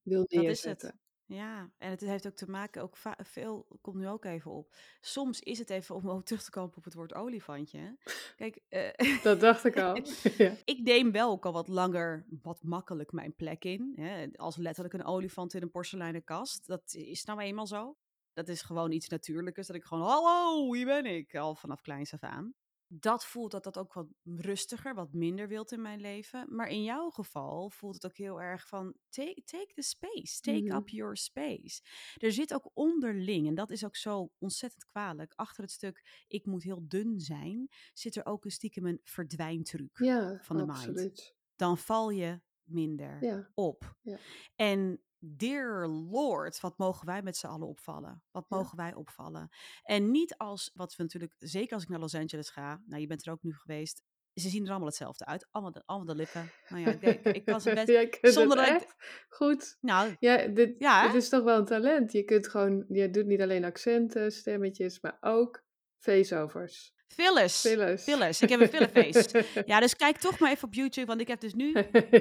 [0.02, 0.46] wil Dat is het.
[0.46, 1.00] neerzetten.
[1.26, 4.74] Ja, en het heeft ook te maken, ook veel komt nu ook even op.
[5.02, 7.78] Soms is het even om ook terug te komen op het woord olifantje.
[7.80, 7.90] hè.
[8.36, 9.96] Kijk, eh, Dat dacht ik al.
[10.38, 10.56] ja.
[10.66, 13.94] ik neem wel ook al wat langer, wat makkelijk mijn plek in.
[13.96, 14.28] Hè?
[14.36, 16.68] Als letterlijk een olifant in een porseleinen kast.
[16.68, 17.96] Dat is nou eenmaal zo.
[18.34, 19.68] Dat is gewoon iets natuurlijks.
[19.68, 21.36] Dat ik gewoon, hallo, hier ben ik.
[21.36, 22.54] Al vanaf kleins af aan.
[22.94, 26.56] Dat voelt dat dat ook wat rustiger, wat minder wilt in mijn leven.
[26.56, 30.40] Maar in jouw geval voelt het ook heel erg van, take, take the space.
[30.40, 31.82] Take up your space.
[32.18, 35.34] Er zit ook onderling, en dat is ook zo ontzettend kwalijk.
[35.36, 39.98] Achter het stuk, ik moet heel dun zijn, zit er ook een stiekem een verdwijntruc
[39.98, 41.36] ja, van de mind absoluut.
[41.56, 43.96] dan val je minder Ja, op.
[44.02, 44.18] Ja.
[44.56, 48.24] En dear lord, wat mogen wij met z'n allen opvallen?
[48.32, 48.58] Wat Ja.
[48.58, 49.50] mogen wij opvallen?
[49.84, 53.08] En niet als, wat we natuurlijk, zeker als ik naar Los Angeles ga, nou je
[53.08, 54.04] bent er ook nu geweest,
[54.34, 55.48] ze zien er allemaal hetzelfde uit.
[55.52, 56.50] Allemaal de, allemaal de lippen.
[56.68, 58.96] Nou ja, ik, ik, ik kan ze best, zonder dat ik,
[59.30, 59.78] goed.
[59.82, 62.12] nou Ja, dit, ja, dit is toch wel een talent.
[62.12, 65.64] Je kunt gewoon, je doet niet alleen accenten, stemmetjes, maar ook
[66.00, 66.94] voiceovers.
[67.14, 67.62] Fillers.
[68.04, 68.42] fillers.
[68.42, 69.46] Ik heb een fillerface.
[69.66, 71.72] Ja, dus kijk toch maar even op YouTube, want ik heb dus nu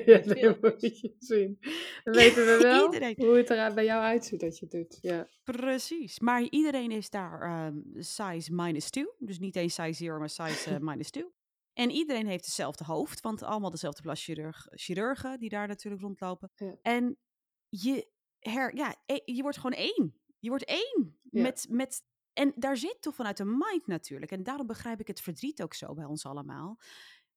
[0.04, 1.58] ja, moet je zien.
[2.04, 3.14] Dan weten we wel Iedereen.
[3.18, 4.98] hoe het er bij jou uitziet dat je het doet.
[5.00, 5.28] Ja.
[5.44, 9.06] Precies, maar iedereen is daar ehm, size minus 2.
[9.18, 11.24] Dus niet eens size 0, maar size eh, minus 2.
[11.72, 16.50] En iedereen heeft hetzelfde hoofd, want allemaal dezelfde plaschirurg, chirurgen die daar natuurlijk rondlopen.
[16.54, 16.74] Ja.
[16.82, 17.18] En
[17.68, 18.06] je,
[18.38, 20.14] her, ja, e- je wordt gewoon één.
[20.38, 21.18] Je wordt één.
[21.30, 21.42] Ja.
[21.42, 24.30] Met, met, en daar zit toch vanuit de mind natuurlijk.
[24.32, 26.78] En daarom begrijp ik het verdriet ook zo bij ons allemaal.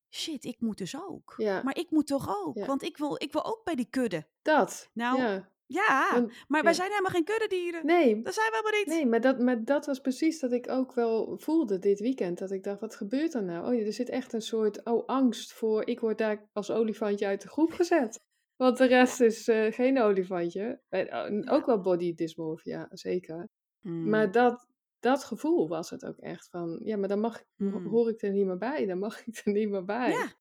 [0.10, 1.34] Shit, ik moet dus ook.
[1.38, 1.64] Ja.
[1.64, 2.66] Maar ik moet toch ook, Ja.
[2.66, 4.28] want ik wil, ik wil ook bij die kudde.
[4.42, 4.90] Dat.
[4.94, 5.52] Nou, ja.
[5.66, 6.78] Ja, Want- maar wij ja.
[6.78, 7.86] zijn helemaal geen kuddedieren.
[7.86, 8.88] Nee, Dat zijn we helemaal niet.
[8.88, 12.38] Nee, maar dat, maar dat was precies dat ik ook wel voelde dit weekend.
[12.38, 13.68] Dat ik dacht, wat gebeurt er nou?
[13.68, 17.26] Oh ja, er zit echt een soort oh, angst voor, ik word daar als olifantje
[17.26, 18.20] uit de groep gezet.
[18.56, 20.82] Want de rest is eh, geen olifantje.
[20.90, 23.48] Eh, Ook wel body dysmorphia, zeker.
[23.82, 24.32] Maar Mm.
[24.32, 24.68] dat,
[25.04, 27.86] dat gevoel was het ook echt van, ja, maar dan mag, ik- Mm.
[27.86, 28.86] hoor ik er niet meer bij.
[28.86, 30.10] Dan mag ik er niet meer bij.
[30.12, 30.32] Ja,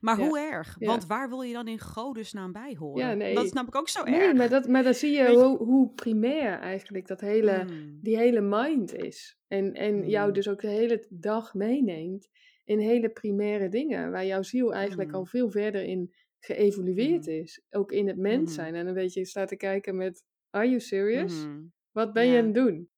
[0.00, 0.26] maar Ja.
[0.26, 0.76] hoe erg?
[0.78, 0.86] Ja.
[0.86, 3.06] Want waar wil je dan in godesnaam bij horen?
[3.08, 3.34] Ja, nee.
[3.34, 4.36] Dat is namelijk ook zo Nee, erg.
[4.36, 7.64] maar, dat, maar dan zie je hoe, hoe primair eigenlijk dat hele...
[7.64, 7.98] Mm.
[8.02, 9.38] die hele mind is.
[9.46, 10.34] En, en jou Mm.
[10.34, 12.28] dus ook de hele dag meeneemt
[12.64, 14.10] in hele primaire dingen.
[14.10, 17.62] Waar jouw ziel eigenlijk al veel verder in geëvolueerd is.
[17.70, 18.74] Ook in het mens zijn.
[18.74, 21.46] En dan weet je, je staat te kijken met, are you serious?
[21.92, 22.90] Wat ben je aan het doen?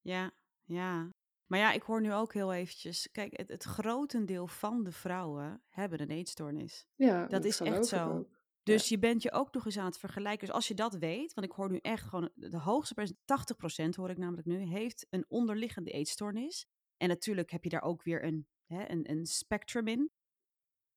[0.00, 0.32] Ja,
[0.70, 1.10] ja.
[1.46, 3.10] Maar ja, ik hoor nu ook heel eventjes...
[3.12, 6.86] Kijk, het, het grotendeel van de vrouwen hebben een eetstoornis.
[6.94, 8.28] Ja, Dat is echt zo.
[8.62, 10.46] Dus je bent je ook nog eens aan het vergelijken.
[10.46, 13.94] Dus als je dat weet, want ik hoor nu echt gewoon de hoogste percentage, 80%
[13.94, 16.66] hoor ik namelijk nu, heeft een onderliggende eetstoornis.
[16.96, 20.10] En natuurlijk heb je daar ook weer een, hè, een, een spectrum in.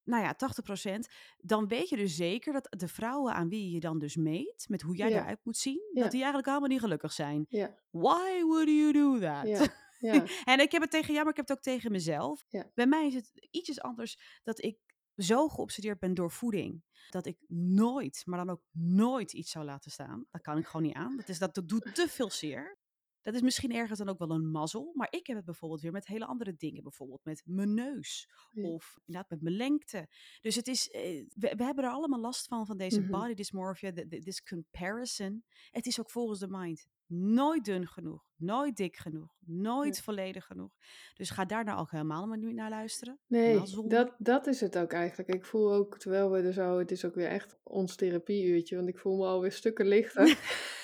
[0.04, 1.08] Nou ja, 80%.
[1.38, 4.82] Dan weet je dus zeker dat de vrouwen aan wie je dan dus meet, met
[4.82, 5.18] hoe jij Ja.
[5.22, 6.02] eruit moet zien, Ja.
[6.02, 7.46] dat die eigenlijk allemaal niet gelukkig zijn.
[7.50, 9.72] Ja, Why would you do that?
[10.54, 12.46] en ik heb het tegen jou, maar ik heb het ook tegen mezelf.
[12.74, 14.78] Bij mij is het ietsjes anders dat ik
[15.16, 16.84] zo geobsedeerd ben door voeding.
[17.10, 20.26] Dat ik nooit, maar dan ook nooit iets zou laten staan.
[20.32, 21.18] Dat kan ik gewoon niet aan.
[21.18, 22.78] Dat, is, dat, dat doet te veel zeer.
[23.24, 24.92] Dat is misschien ergens dan ook wel een mazzel.
[24.94, 26.84] Maar ik heb het bijvoorbeeld weer met hele andere dingen.
[26.84, 28.30] Bijvoorbeeld met mijn neus.
[28.52, 28.68] Ja.
[28.68, 30.08] Of inderdaad met mijn lengte.
[30.42, 31.02] Dus het is, eh,
[31.36, 33.12] we, we hebben er allemaal last van, van deze Mhm.
[33.12, 33.92] body dysmorphia.
[33.92, 35.44] de- de- This comparison.
[35.72, 38.24] Het is ook volgens de mind nooit dun genoeg.
[38.36, 39.36] Nooit dik genoeg.
[39.46, 40.72] Nooit volledig genoeg.
[41.14, 43.20] Dus ga daar nou ook helemaal maar niet naar luisteren.
[43.28, 45.34] Nee, dat, dat is het ook eigenlijk.
[45.34, 48.88] Ik voel ook, terwijl we er zo, het is ook weer echt ons therapieuurtje, want
[48.88, 50.26] ik voel me alweer stukken lichter.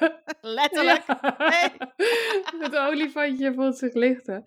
[0.40, 1.02] Letterlijk.
[2.64, 4.42] Het olifantje voelt zich lichter.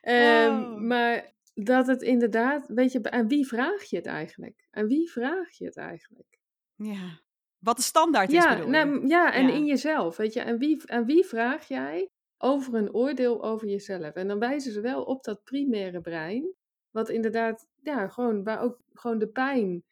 [0.00, 0.76] Ehm, Oh.
[0.80, 4.66] Maar dat het inderdaad, weet je, aan wie vraag je het eigenlijk?
[4.70, 6.38] Aan wie vraag je het eigenlijk?
[6.74, 7.20] Ja.
[7.58, 8.70] Wat de standaard is, bedoel je?
[8.70, 9.52] nou, ja en Ja.
[9.54, 10.44] in jezelf, weet je.
[10.44, 12.08] Aan wie, aan wie vraag jij
[12.38, 14.14] over een oordeel over jezelf?
[14.14, 16.54] En dan wijzen ze wel op dat primaire brein,
[16.90, 19.84] wat inderdaad, ja, gewoon, waar ook gewoon de pijn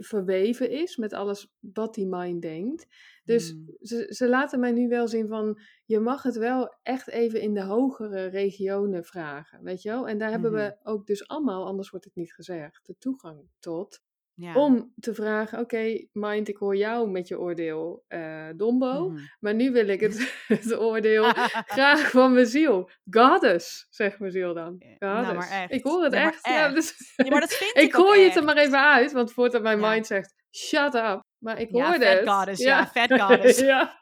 [0.00, 2.86] verweven is met alles wat die mind denkt.
[3.30, 3.76] Dus Mm.
[3.80, 7.54] ze, ze laten mij nu wel zien van, je mag het wel echt even in
[7.54, 10.08] de hogere regionen vragen, weet je wel?
[10.08, 14.00] En daar hebben we ook dus allemaal, anders wordt het niet gezegd, de toegang tot.
[14.34, 14.54] Ja.
[14.54, 19.08] Om te vragen, oké, mind, ik hoor jou met je oordeel, eh Dombo.
[19.08, 19.20] Mhm.
[19.40, 21.24] Maar nu wil ik het, het oordeel
[21.66, 22.90] graag van mijn ziel.
[23.10, 24.66] Goddess, zegt mijn ziel dan.
[24.70, 24.98] Goddess.
[24.98, 25.72] nou, maar echt.
[25.72, 26.46] Ik hoor het maar echt.
[26.46, 29.12] Ja, dus, Ja, maar dat vind ik ik ook gooi het er maar even uit,
[29.12, 31.20] want voordat mijn mind zegt, shut up.
[31.40, 32.28] Maar ik Ja, hoorde fat het.
[32.28, 33.58] goddess, ja, fat goddess.
[33.72, 33.98] ja.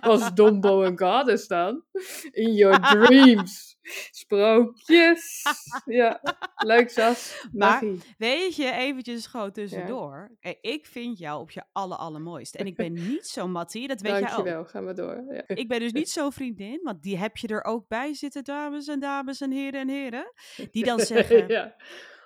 [0.00, 1.84] Was Dombo een goddess dan?
[2.30, 3.76] In your dreams.
[4.10, 5.42] Sprookjes.
[5.84, 6.20] Ja,
[6.56, 7.46] leuk Sas.
[7.52, 7.84] Maar-.
[8.18, 10.36] Weet je, eventjes gewoon tussendoor.
[10.60, 12.58] Ik vind jou op je aller, allermooiste.
[12.58, 14.28] En ik ben niet zo Mattie, dat weet jij ook.
[14.28, 15.24] Dankjewel, ga maar door.
[15.30, 15.42] Ja.
[15.46, 18.86] Ik ben dus niet zo'n vriendin, want die heb je er ook bij zitten, dames
[18.86, 20.32] en dames en heren en heren.
[20.70, 21.74] Die dan zeggen, ja.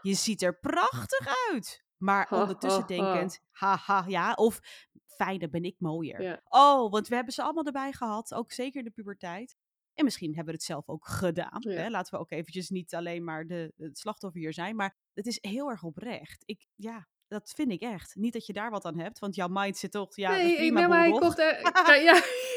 [0.03, 1.82] je ziet er prachtig uit.
[2.03, 3.13] Maar Ha, ondertussen ha, ha.
[3.13, 4.33] denkend, haha, ja.
[4.33, 4.61] Of,
[5.07, 6.23] fijn, dan ben ik mooier.
[6.23, 6.41] Ja.
[6.45, 9.57] Oh, want we hebben ze allemaal erbij gehad, ook zeker in de puberteit.
[9.95, 11.59] En misschien hebben we het zelf ook gedaan.
[11.59, 11.71] Ja.
[11.71, 11.89] Hè?
[11.89, 14.77] Laten we ook eventjes niet alleen maar de, het slachtoffer hier zijn.
[14.77, 16.43] Maar het is heel erg oprecht.
[16.47, 18.15] Ik, ja, dat vind ik echt.
[18.15, 20.57] Niet dat je daar wat aan hebt, want jouw mind zit toch, ja, nee, ik
[20.57, 22.23] prima, ben maar ik kocht er, ja.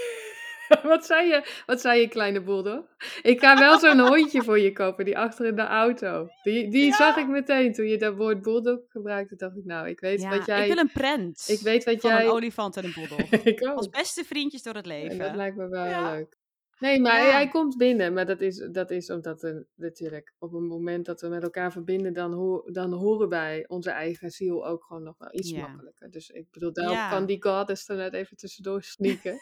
[0.84, 1.62] Wat zei je?
[1.66, 2.84] Wat zei je, kleine bulldog?
[3.22, 6.28] Ik ga wel zo'n hondje voor je kopen, die achter in de auto.
[6.44, 6.96] Die, die Ja.
[6.96, 9.36] zag ik meteen toen je dat woord bulldog gebruikte.
[9.36, 10.62] Dacht ik, nou, ik weet Ja, wat jij.
[10.68, 12.24] ik wil een prent ik weet wat van jij.
[12.26, 12.94] een olifant en een
[13.70, 13.76] ook.
[13.76, 15.18] Als beste vriendjes door het En leven.
[15.18, 16.04] dat lijkt me wel Ja.
[16.08, 16.38] heel leuk.
[16.80, 17.32] Nee, maar Ja.
[17.32, 18.14] hij komt binnen.
[18.14, 21.72] Maar dat is, dat is omdat we natuurlijk op een moment dat we met elkaar
[21.72, 25.68] verbinden, dan, hoor, dan horen wij onze eigen ziel ook gewoon nog wel iets Ja.
[25.68, 26.12] makkelijker.
[26.12, 27.10] Dus ik bedoel, daarom Ja.
[27.10, 29.38] kan die goddess er net even tussendoor sneaken.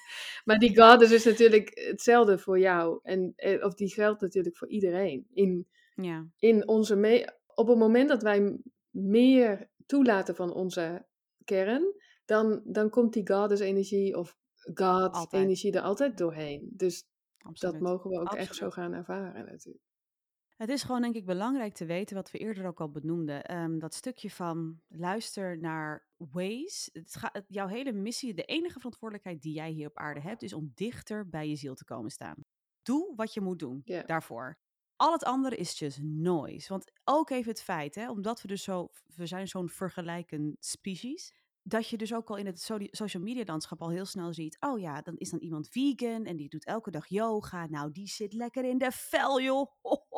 [0.46, 3.00] maar die goddess is natuurlijk hetzelfde voor jou.
[3.04, 5.28] En, eh, of die geldt natuurlijk voor iedereen.
[5.34, 8.58] In, Ja, in onze op het moment dat wij
[8.90, 11.06] meer toelaten van onze
[11.44, 11.84] kern,
[12.26, 14.38] dan, dan komt die goddess-energie of
[14.74, 15.16] Altijd.
[15.16, 16.70] God-energie er altijd doorheen.
[16.76, 17.06] Dus
[17.44, 17.74] absoluut.
[17.74, 19.84] dat mogen we ook echt zo gaan ervaren natuurlijk.
[20.54, 23.44] Het is gewoon denk ik belangrijk te weten, wat we eerder ook al benoemden.
[23.46, 26.90] ehm, dat stukje van luister naar ways.
[26.94, 30.42] Het ga, het- jouw hele missie, de enige verantwoordelijkheid die jij hier op aarde hebt,
[30.42, 32.36] is om dichter bij je ziel te komen staan.
[32.82, 34.58] Doe wat je moet doen daarvoor.
[34.96, 36.70] Al het andere is just noise.
[36.70, 41.34] Want ook even het feit, hè, omdat we dus zo, we zijn zo'n vergelijkend species,
[41.64, 44.58] dat je dus ook al in het so- social media landschap al heel snel ziet,
[44.60, 47.66] oh ja, dan is dan iemand vegan en die doet elke dag yoga.
[47.68, 49.72] Nou, die zit lekker in de vel, joh.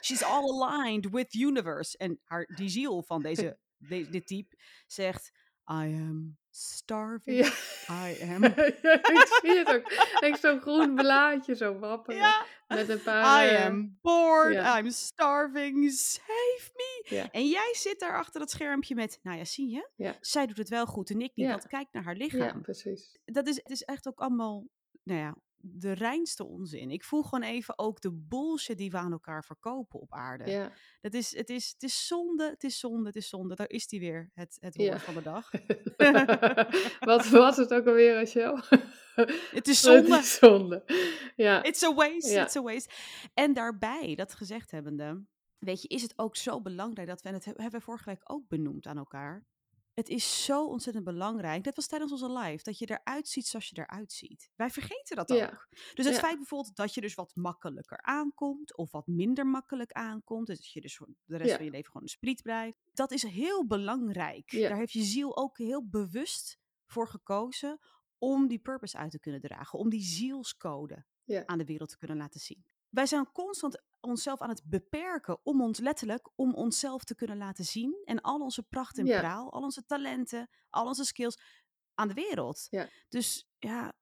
[0.00, 1.98] She's all aligned with universe.
[1.98, 5.30] En haar, die ziel van deze, de- dit type zegt,
[5.70, 7.38] I am starving.
[7.38, 7.52] Ja.
[8.08, 8.44] I am...
[8.44, 9.90] ik zie het ook.
[10.20, 12.20] Echt zo'n groen blaadje zo wapperen.
[12.20, 12.44] Ja.
[12.68, 13.46] Met een paar...
[13.46, 14.76] I eh, am bored.
[14.78, 17.28] I'm starving, save me.
[17.32, 20.16] En jij zit daar achter dat schermpje met, nou ja, zie je?
[20.20, 22.62] Zij doet het wel goed en ik niet, want kijk naar haar Ja, lichaam.
[22.62, 23.18] precies.
[23.24, 24.66] Dat is, het is echt ook allemaal,
[25.02, 25.36] nou ja,
[25.66, 26.90] de reinste onzin.
[26.90, 30.50] Ik voel gewoon even ook de bullshit die we aan elkaar verkopen op aarde.
[30.50, 30.72] Ja.
[31.00, 33.54] Dat is, het, is, het is zonde, het is zonde, het is zonde.
[33.54, 34.86] Daar is die weer, het, het Ja.
[34.90, 35.50] woord van de dag.
[37.00, 38.58] Wat was het ook alweer, Rachel?
[39.50, 40.16] Het is Het zonde.
[40.18, 40.84] is zonde.
[41.36, 41.62] Ja.
[41.62, 42.42] It's a waste, Ja.
[42.44, 42.90] it's a waste.
[43.34, 45.22] En daarbij, dat gezegd hebbende,
[45.58, 48.04] weet je, is het ook zo belangrijk dat we, en dat he- hebben we vorige
[48.10, 49.44] week ook benoemd aan elkaar.
[49.94, 53.68] Het is zo ontzettend belangrijk, dat was tijdens onze live, dat je eruit ziet zoals
[53.68, 54.50] je eruit ziet.
[54.56, 55.44] Wij vergeten dat Ja.
[55.46, 55.66] ook.
[55.94, 56.20] Dus het Ja.
[56.20, 60.72] feit bijvoorbeeld dat je dus wat makkelijker aankomt, of wat minder makkelijk aankomt, dus dat
[60.72, 61.56] je dus de rest Ja.
[61.56, 64.50] van je leven gewoon een spriet blijft, dat is heel belangrijk.
[64.50, 67.78] Daar heeft je ziel ook heel bewust voor gekozen
[68.18, 71.04] om die purpose uit te kunnen dragen, om die zielscode
[71.46, 72.64] aan de wereld te kunnen laten zien.
[72.88, 77.64] Wij zijn constant onszelf aan het beperken om ons letterlijk om onszelf te kunnen laten
[77.64, 79.18] zien en al onze pracht en Ja.
[79.20, 81.38] praal, al onze talenten, al onze skills
[81.94, 82.66] aan de wereld.
[82.70, 82.88] Ja.
[83.08, 83.92] Dus ja,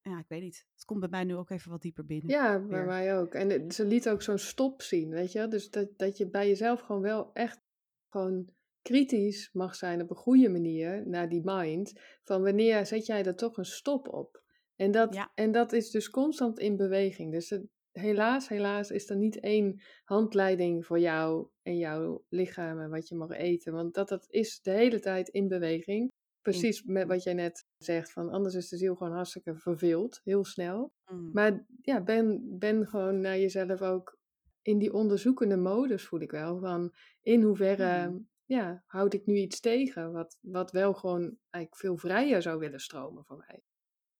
[0.00, 0.66] ja, ik weet niet.
[0.74, 2.28] Het komt bij mij nu ook even wat dieper binnen.
[2.30, 3.34] Ja, bij mij ook.
[3.34, 5.48] En het- ze liet ook zo'n stop zien, weet je.
[5.48, 7.60] Dus dat, dat je bij jezelf gewoon wel echt
[8.08, 11.92] gewoon kritisch mag zijn op een goede manier naar die mind.
[12.24, 14.42] Van wanneer zet jij er toch een stop op?
[14.76, 15.30] En dat, Ja.
[15.34, 17.32] en dat is dus constant in beweging.
[17.32, 17.66] Dus het,
[17.98, 23.14] helaas, helaas is er niet één handleiding voor jou en jouw lichaam en wat je
[23.14, 23.72] mag eten.
[23.72, 26.10] Want dat, dat is de hele tijd in beweging.
[26.42, 30.44] Precies met wat jij net zegt, van anders is de ziel gewoon hartstikke verveeld, heel
[30.44, 30.92] snel.
[31.12, 31.30] Mm.
[31.32, 34.18] Maar ja, ben, ben gewoon naar jezelf ook
[34.62, 36.58] in die onderzoekende modus, voel ik wel.
[36.58, 38.18] Van in hoeverre Mhm.
[38.44, 42.80] ja, houd ik nu iets tegen wat, wat wel gewoon eigenlijk veel vrijer zou willen
[42.80, 43.62] stromen voor mij.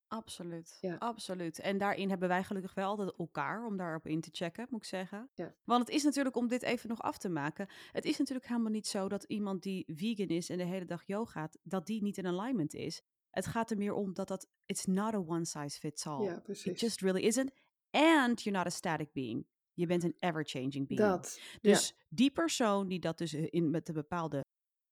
[0.08, 0.96] Absoluut, Ja.
[0.98, 1.58] absoluut.
[1.58, 4.86] En daarin hebben wij gelukkig wel altijd elkaar om daarop in te checken, moet ik
[4.88, 5.30] zeggen.
[5.34, 5.54] Ja.
[5.64, 8.70] Want het is natuurlijk, om dit even nog af te maken, het is natuurlijk helemaal
[8.70, 12.18] niet zo dat iemand die vegan is en de hele dag yoga dat die niet
[12.18, 13.02] in alignment is.
[13.30, 16.24] Het gaat er meer om dat dat, it's not a one size fits all.
[16.24, 16.80] Ja, It precies.
[16.80, 17.50] just really isn't.
[17.90, 19.46] And you're not a static being.
[19.74, 21.00] Je bent een ever-changing being.
[21.02, 21.40] Dat.
[21.60, 24.44] Dus die persoon die dat dus in, met een bepaalde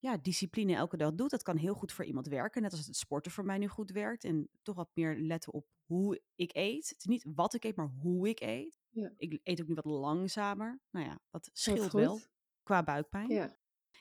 [0.07, 2.63] ja, discipline elke dag doet, dat kan heel goed voor iemand werken.
[2.63, 4.25] Net als het sporten voor mij nu goed werkt.
[4.25, 6.89] En toch wat meer letten op hoe ik eet.
[6.89, 8.79] Het is niet wat ik eet, maar hoe ik eet.
[8.91, 9.13] Ja.
[9.17, 10.81] Ik eet ook nu wat langzamer.
[10.91, 12.21] Nou ja, dat scheelt wel
[12.63, 13.29] qua buikpijn.
[13.29, 13.57] Ja.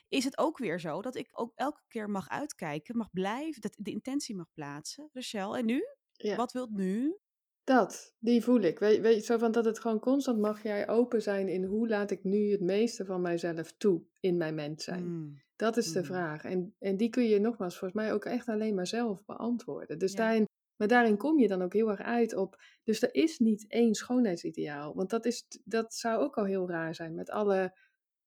[0.08, 3.74] Is het ook weer zo dat ik ook elke keer mag uitkijken, mag blijven, dat
[3.78, 5.10] de intentie mag plaatsen.
[5.12, 5.84] Rachel, en nu?
[6.12, 6.36] Ja.
[6.36, 7.18] Wat wilt nu?
[7.64, 8.78] Dat, die voel ik.
[8.78, 12.10] Weet, weet, zo van dat het gewoon constant mag jij open zijn in hoe laat
[12.10, 15.08] ik nu het meeste van mijzelf toe in mijn mens zijn.
[15.08, 16.08] Mm, Dat is de Mhm.
[16.08, 16.44] vraag.
[16.44, 19.98] En, en die kun je nogmaals volgens mij ook echt alleen maar zelf beantwoorden.
[19.98, 20.16] Dus Ja.
[20.18, 20.44] daarin,
[20.76, 22.56] maar daarin kom je dan ook heel erg uit op.
[22.84, 24.94] Dus er is niet één schoonheidsideaal.
[24.94, 27.78] Want dat, is, dat zou ook al heel raar zijn met alle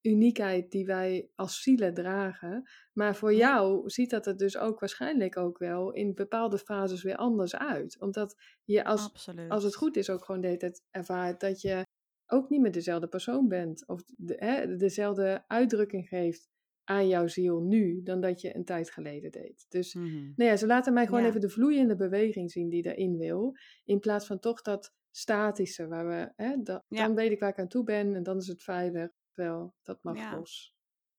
[0.02, 2.70] uniekheid die wij als zielen dragen.
[2.94, 7.15] Maar voor jou ziet dat er dus ook waarschijnlijk ook wel in bepaalde fases weer
[7.15, 8.00] anders uit.
[8.00, 9.50] Omdat je als, Absoluut.
[9.50, 11.86] als het goed is ook gewoon de hele tijd ervaart dat je
[12.28, 13.88] ook niet meer dezelfde persoon bent.
[13.88, 16.50] Of de, hè, dezelfde uitdrukking geeft
[16.89, 19.65] aan jouw ziel nu dan dat je een tijd geleden deed.
[19.69, 20.13] Dus Mhm.
[20.36, 21.28] nou ja, ze laten mij gewoon Ja.
[21.28, 23.56] even de vloeiende beweging zien die erin wil.
[23.86, 27.06] In plaats van toch dat statische, waar we, hè, dat, Ja.
[27.06, 29.10] dan weet ik waar ik aan toe ben en dan is het veilig.
[29.34, 30.36] Wel, dat mag Ja.
[30.36, 30.75] los.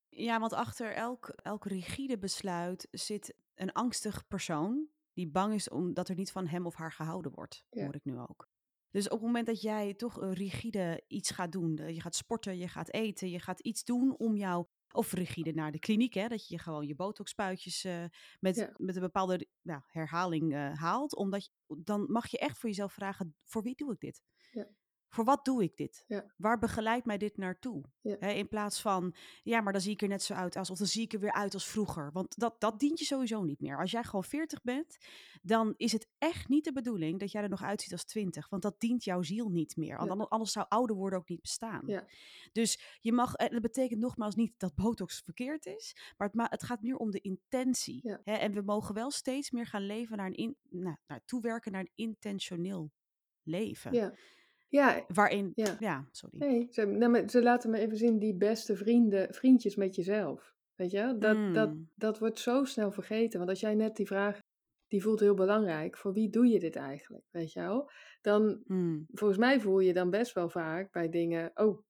[0.09, 6.09] Ja, want achter elk, elk rigide besluit zit een angstig persoon die bang is omdat
[6.09, 8.49] er niet van hem of haar gehouden wordt, hoor ik nu ook.
[8.91, 12.59] Dus op het moment dat jij toch een rigide iets gaat doen, je gaat sporten,
[12.59, 16.29] je gaat eten, je gaat iets doen om jou, of rigide naar de kliniek, hè,
[16.29, 18.05] dat je gewoon je botoxpuitjes eh,
[18.41, 18.73] met, Ja.
[18.77, 21.51] met een bepaalde ja, herhaling eh, haalt, omdat je,
[21.83, 24.23] dan mag je echt voor jezelf vragen, voor wie doe ik dit?
[24.51, 24.69] Ja.
[25.11, 26.05] Voor wat doe ik dit?
[26.07, 26.33] Ja.
[26.37, 27.85] Waar begeleidt mij dit naartoe?
[28.01, 28.17] Ja.
[28.19, 30.87] In plaats van, ja, maar dan zie ik er net zo uit als, of dan
[30.87, 32.13] zie ik er weer uit als vroeger.
[32.13, 33.79] Want dat, dat dient je sowieso niet meer.
[33.79, 34.97] Als jij gewoon 40 bent,
[35.43, 38.49] dan is het echt niet de bedoeling dat jij er nog uitziet als 20.
[38.49, 40.05] Want dat dient jouw ziel niet meer.
[40.05, 40.15] Ja.
[40.29, 41.83] Anders, zou ouder worden ook niet bestaan.
[41.87, 42.07] Ja.
[42.53, 46.47] Dus je mag, en dat betekent nogmaals niet dat botox verkeerd is, maar het, ma-
[46.51, 48.03] het gaat meer om de intentie.
[48.25, 51.81] En we mogen wel steeds meer gaan leven naar een, in, nou, naar toewerken naar
[51.81, 52.91] een intentioneel
[53.43, 53.93] leven.
[53.93, 54.15] Ja.
[54.73, 56.09] Ja, Waarin, ja, Ja.
[56.11, 56.39] sorry.
[56.39, 60.55] nee, ze, nou, ze laten me even zien die beste vrienden, vriendjes met jezelf.
[60.75, 61.89] Weet je, dat, dat, Mm.
[61.95, 63.39] dat wordt zo snel vergeten.
[63.39, 64.39] Want als jij net die vraag,
[64.89, 67.25] die voelt heel belangrijk, voor wie doe je dit eigenlijk?
[67.31, 67.91] Weet je wel?
[68.21, 69.07] Dan, Mm.
[69.13, 71.83] volgens mij voel je dan best wel vaak bij dingen, oh,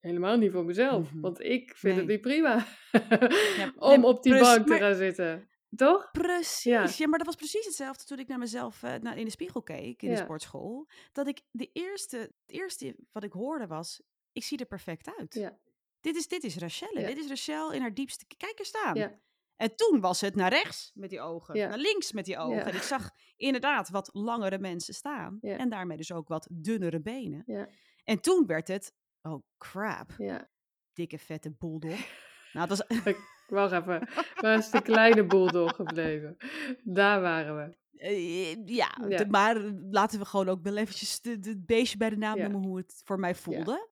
[0.00, 1.12] helemaal niet voor mezelf.
[1.12, 1.20] Mhm.
[1.20, 2.64] Want ik vind het niet prima
[3.94, 5.48] om op die bank te maar- gaan zitten.
[5.76, 6.10] Toch?
[6.10, 7.08] Precies, ja.
[7.08, 10.02] maar dat was precies hetzelfde toen ik naar mezelf eh, naar, in de spiegel keek
[10.02, 10.88] in de sportschool.
[11.12, 14.02] Dat ik de eerste, het eerste wat ik hoorde was,
[14.32, 15.34] ik zie er perfect uit.
[15.34, 15.58] Ja.
[16.00, 18.94] Dit is, dit is Rachelle, dit is Rachel in haar diepste, kijk er staan.
[18.94, 19.20] Ja.
[19.56, 21.68] En toen was het naar rechts met die ogen, Ja.
[21.68, 22.56] naar links met die ogen.
[22.56, 22.64] Ja.
[22.64, 25.38] En ik zag inderdaad wat langere mensen staan.
[25.40, 25.56] Ja.
[25.56, 27.42] En daarmee dus ook wat dunnere benen.
[27.46, 27.68] Ja.
[28.04, 30.50] En toen werd het, oh crap, Ja.
[30.92, 31.98] dikke vette bulldog.
[32.52, 32.82] Nou, het was,
[33.48, 34.08] Wacht even.
[34.34, 36.36] Waar is de kleine bulldog gebleven?
[36.84, 37.76] Daar waren we.
[37.98, 39.16] Eh, ja, Ja.
[39.16, 42.48] de- maar laten we gewoon ook wel eventjes het beestje bij de naam Ja.
[42.48, 43.88] noemen hoe het voor mij voelde.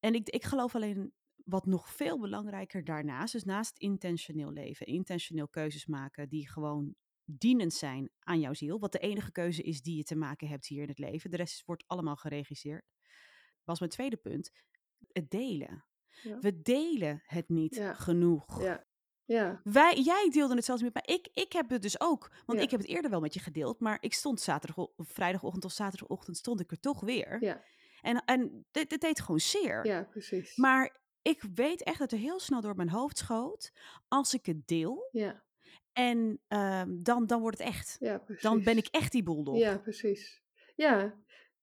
[0.00, 1.12] En ik, ik geloof alleen
[1.44, 7.72] wat nog veel belangrijker daarnaast, dus naast intentioneel leven, intentioneel keuzes maken die gewoon dienend
[7.74, 10.82] zijn aan jouw ziel, wat de enige keuze is die je te maken hebt hier
[10.82, 11.30] in het leven.
[11.30, 12.84] De rest wordt allemaal geregisseerd.
[13.64, 14.50] Was mijn tweede punt,
[15.12, 15.84] het delen.
[16.22, 16.38] Ja.
[16.38, 17.94] We delen het niet Ja.
[17.94, 18.62] genoeg.
[18.62, 18.84] Ja.
[19.32, 19.60] Ja.
[19.64, 21.02] Wij, jij deelde het zelfs met mij.
[21.16, 22.30] Ik, ik heb het dus ook.
[22.46, 22.64] Want Ja.
[22.64, 23.80] ik heb het eerder wel met je gedeeld.
[23.80, 27.36] Maar ik stond zaterdag, vrijdagochtend of zaterdagochtend stond ik er toch weer.
[27.40, 27.62] Ja.
[28.00, 29.86] En, en dit, dit deed gewoon zeer.
[29.86, 30.56] Ja, precies.
[30.56, 33.72] Maar ik weet echt dat er heel snel door mijn hoofd schoot.
[34.08, 35.08] Als ik het deel.
[35.12, 35.42] Ja.
[35.92, 37.96] En ehm, dan, dan wordt het echt.
[38.00, 38.42] Ja, precies.
[38.42, 39.56] Dan ben ik echt die bulldog.
[39.58, 40.42] Ja, precies.
[40.76, 41.14] Ja.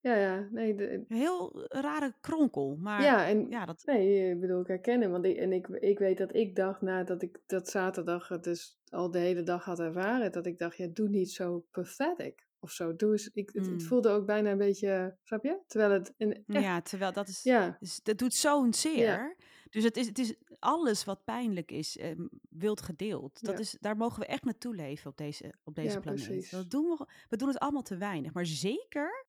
[0.02, 0.48] Ja, ja.
[0.50, 2.76] Nee, de, heel rare kronkel.
[2.76, 5.10] Maar ja, en ja, dat, Nee, ik bedoel, ik herkennen.
[5.10, 8.78] Want ik, en ik, ik weet dat ik dacht nadat ik dat zaterdag het dus
[8.88, 12.70] al de hele dag had ervaren, dat ik dacht, ja, doe niet zo pathetic of
[12.70, 12.96] zo.
[12.96, 13.80] Doe eens, ik, het, het Mm.
[13.80, 15.58] voelde ook bijna een beetje, snap je?
[15.66, 17.42] Terwijl het een echt, ja, terwijl dat is.
[17.42, 19.36] ja, dat doet zo'n zeer.
[19.70, 23.42] Dus het is, het is alles wat pijnlijk is, ehm, wild gedeeld.
[23.44, 23.60] Dat Ja.
[23.60, 26.26] is, daar mogen we echt naartoe leven op deze, op deze Ja, planeet.
[26.26, 26.50] precies.
[26.50, 28.32] Dat doen we, we doen het allemaal te weinig.
[28.32, 29.26] Maar zeker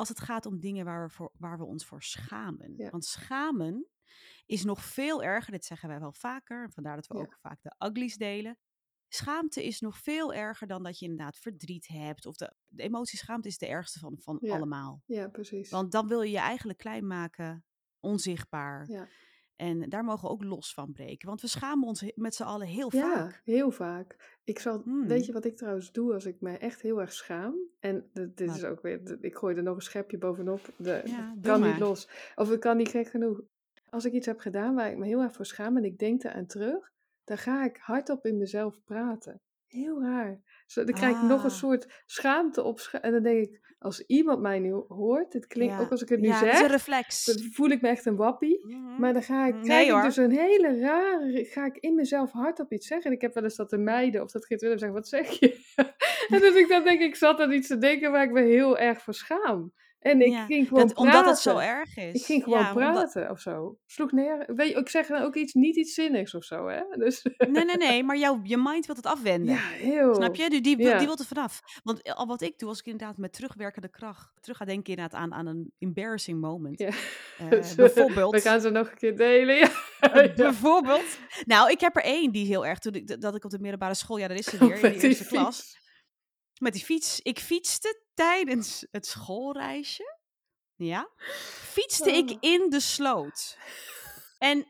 [0.00, 2.74] als het gaat om dingen waar we, voor, waar we ons voor schamen.
[2.76, 2.90] Ja.
[2.90, 3.86] Want schamen
[4.46, 6.70] is nog veel erger, dit zeggen wij wel vaker.
[6.70, 7.20] Vandaar dat we Ja.
[7.20, 8.58] ook vaak de uglies delen.
[9.08, 12.26] schaamte is nog veel erger dan dat je inderdaad verdriet hebt.
[12.26, 14.54] Of de, de emotie schaamte is de ergste van, van Ja.
[14.56, 15.02] allemaal.
[15.06, 15.70] Ja, precies.
[15.70, 17.64] Want dan wil je je eigenlijk klein maken,
[18.00, 18.90] onzichtbaar.
[18.90, 19.08] Ja.
[19.60, 21.28] En daar mogen we ook los van breken.
[21.28, 23.40] Want we schamen ons met z'n allen heel Ja, vaak.
[23.44, 24.38] heel vaak.
[24.44, 25.06] Ik zal, Hmm.
[25.06, 27.54] weet je wat ik trouwens doe als ik me echt heel erg schaam?
[27.80, 28.56] En dit Wat?
[28.56, 30.60] is ook weer, ik gooi er nog een schepje bovenop.
[30.76, 32.08] De, Ja, kan niet los.
[32.34, 33.40] Of het kan niet gek genoeg.
[33.88, 36.24] Als ik iets heb gedaan waar ik me heel erg voor schaam en ik denk
[36.24, 36.90] eraan terug,
[37.24, 39.40] dan ga ik hardop in mezelf praten.
[39.66, 40.40] Heel raar.
[40.70, 41.56] Zo, dan krijg ik nog een Ah.
[41.56, 42.80] soort schaamte op.
[42.80, 45.80] scha- en dan denk ik, als iemand mij nu hoort, dit klinkt Ja.
[45.80, 47.24] ook als ik het nu ja, het is een zeg, reflex.
[47.24, 48.66] dan voel ik me echt een wappie.
[48.66, 49.00] Mhm.
[49.00, 52.30] Maar dan ga ik, Nee, krijg ik dus een hele rare, ga ik in mezelf
[52.32, 53.06] hardop iets zeggen.
[53.10, 55.28] En ik heb wel eens dat de meiden of dat Geert Willem zeggen, wat zeg
[55.38, 55.60] je?
[56.34, 58.78] en dus ik dan denk, ik zat aan iets te denken waar ik me heel
[58.78, 59.72] erg voor schaam.
[60.00, 61.12] En ik Ja, ging gewoon dat, praten.
[61.18, 62.14] omdat het zo erg is.
[62.14, 63.78] Ik ging gewoon Ja, omdat- praten of zo.
[63.86, 64.44] Sloeg neer.
[64.46, 66.80] Weet je, ik zeg dan ook iets, niet iets zinnigs of zo, hè?
[67.04, 69.54] Dus, Nee, nee, nee, maar jouw, je mind wil het afwenden.
[69.54, 70.14] ja, heel.
[70.14, 70.50] Snap je?
[70.50, 70.98] Die, die, Ja.
[70.98, 71.60] die wil er vanaf.
[71.82, 75.20] Want al wat ik doe, als ik inderdaad met terugwerkende kracht terug ga denken inderdaad
[75.20, 76.78] aan, aan een embarrassing moment.
[76.78, 76.88] Ja.
[77.38, 78.32] Eh, Dus, bijvoorbeeld.
[78.34, 79.68] We gaan ze nog een keer delen, ja.
[80.00, 80.34] Eh.
[80.34, 81.18] Bijvoorbeeld.
[81.44, 83.94] Nou, ik heb er één die heel erg, toen ik, dat ik op de middelbare
[83.94, 85.78] school, ja, daar is ze weer, in de eerste klas.
[86.60, 87.20] Met die fiets.
[87.22, 90.18] Ik fietste tijdens het schoolreisje.
[90.74, 91.08] Ja.
[91.72, 92.36] Fietste ik Oh.
[92.40, 93.58] in de sloot.
[94.38, 94.66] En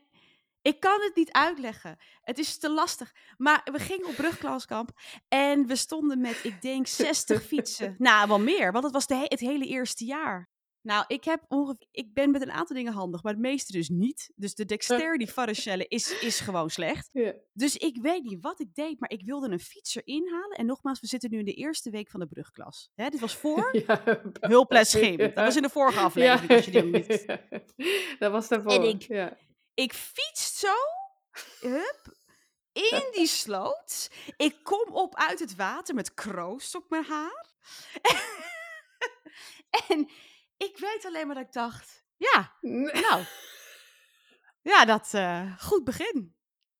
[0.61, 1.97] ik kan het niet uitleggen.
[2.21, 3.11] Het is te lastig.
[3.37, 4.89] Maar we gingen op brugklaskamp.
[5.27, 7.95] En we stonden met, ik denk, 60 fietsen.
[8.07, 8.71] Nou, wel meer.
[8.71, 10.49] Want het was de he- het hele eerste jaar.
[10.81, 13.89] Nou, ik, heb ongeveer, ik ben met een aantal dingen handig, maar het meeste dus
[13.89, 14.31] niet.
[14.35, 17.09] Dus de dexterity varicelle is, is gewoon slecht.
[17.11, 17.33] Ja.
[17.53, 20.57] Dus ik weet niet wat ik deed, maar ik wilde een fietser inhalen.
[20.57, 22.89] En nogmaals, we zitten nu in de eerste week van de brugklas.
[22.95, 24.03] Hè, dit was voor Ja.
[24.39, 24.91] hulples.
[24.91, 27.25] Dat was in de vorige aflevering, als je die niet...
[28.19, 28.71] Dat was daarvoor.
[28.71, 29.37] En ik- Ja.
[29.73, 30.73] Ik fiets zo,
[31.59, 32.15] hup,
[32.71, 34.09] in die sloot.
[34.37, 37.49] Ik kom op uit het water met kroost op mijn haar.
[39.87, 40.09] en
[40.61, 43.23] ik weet alleen maar dat ik dacht, ja, nou,
[44.71, 46.35] ja, dat, eh, goed begin.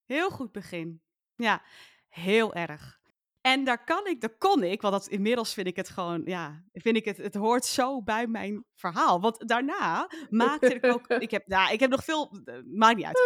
[0.06, 1.02] Heel goed begin.
[1.36, 1.64] Ja,
[2.08, 3.00] heel erg.
[3.42, 6.64] En daar kan ik, daar kon ik, want dat, inmiddels vind ik het gewoon, ja,
[6.74, 9.22] vind ik het, het hoort zo bij mijn verhaal.
[9.22, 13.06] Want daarna maakte ik ook, ik heb, nou, ik heb nog veel, eh, maakt niet
[13.06, 13.20] uit.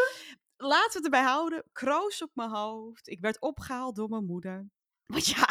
[0.57, 3.09] Laten we het erbij houden, kroos op mijn hoofd.
[3.09, 4.69] Ik werd opgehaald door mijn moeder.
[5.05, 5.47] Want ja,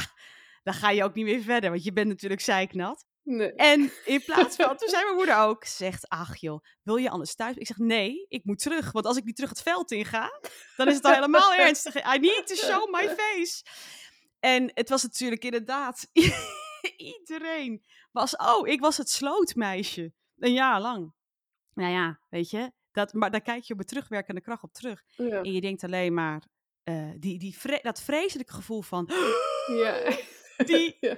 [0.62, 3.06] dan ga je ook niet meer verder, want je bent natuurlijk zeiknat.
[3.24, 3.52] Nee.
[3.52, 7.34] En in plaats van, toen zei mijn moeder ook, zegt, ach joh, wil je anders
[7.34, 7.56] thuis?
[7.56, 10.40] Ik zeg, nee, ik moet terug, want als ik niet terug het veld in ga,
[10.76, 11.94] dan is het al helemaal ernstig.
[12.14, 13.64] I need to show my face.
[14.40, 16.08] En het was natuurlijk inderdaad,
[16.96, 21.12] iedereen was, oh, ik was het slootmeisje, een jaar lang.
[21.74, 25.02] Nou ja, weet je, dat, maar daar kijk je op een terugwerkende kracht op terug.
[25.06, 25.42] Ja.
[25.42, 26.42] En je denkt alleen maar,
[26.82, 29.10] eh, die, die vre- dat vreselijke gevoel van,
[29.66, 30.02] Ja.
[30.56, 31.16] die, Ja.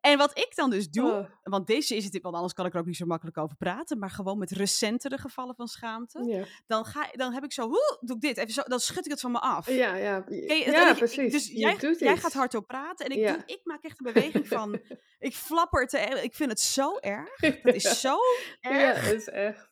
[0.00, 1.26] en wat ik dan dus doe, Oh.
[1.42, 3.98] want deze is het, want anders kan ik er ook niet zo makkelijk over praten,
[3.98, 6.44] maar gewoon met recentere gevallen van schaamte, Ja.
[6.66, 9.10] dan, ga, dan heb ik zo, hoe, doe ik dit, even zo, dan schud ik
[9.10, 9.70] het van me af.
[9.70, 10.24] Ja, ja.
[10.28, 11.32] Je- ja, precies.
[11.32, 13.32] Dus jij, jij gaat hardop praten en ik, Ja.
[13.32, 14.80] doe, ik maak echt een beweging van,
[15.18, 18.16] ik flapper te, ik vind het zo erg, dat is zo
[18.60, 19.04] Ja, erg.
[19.04, 19.68] dat is echt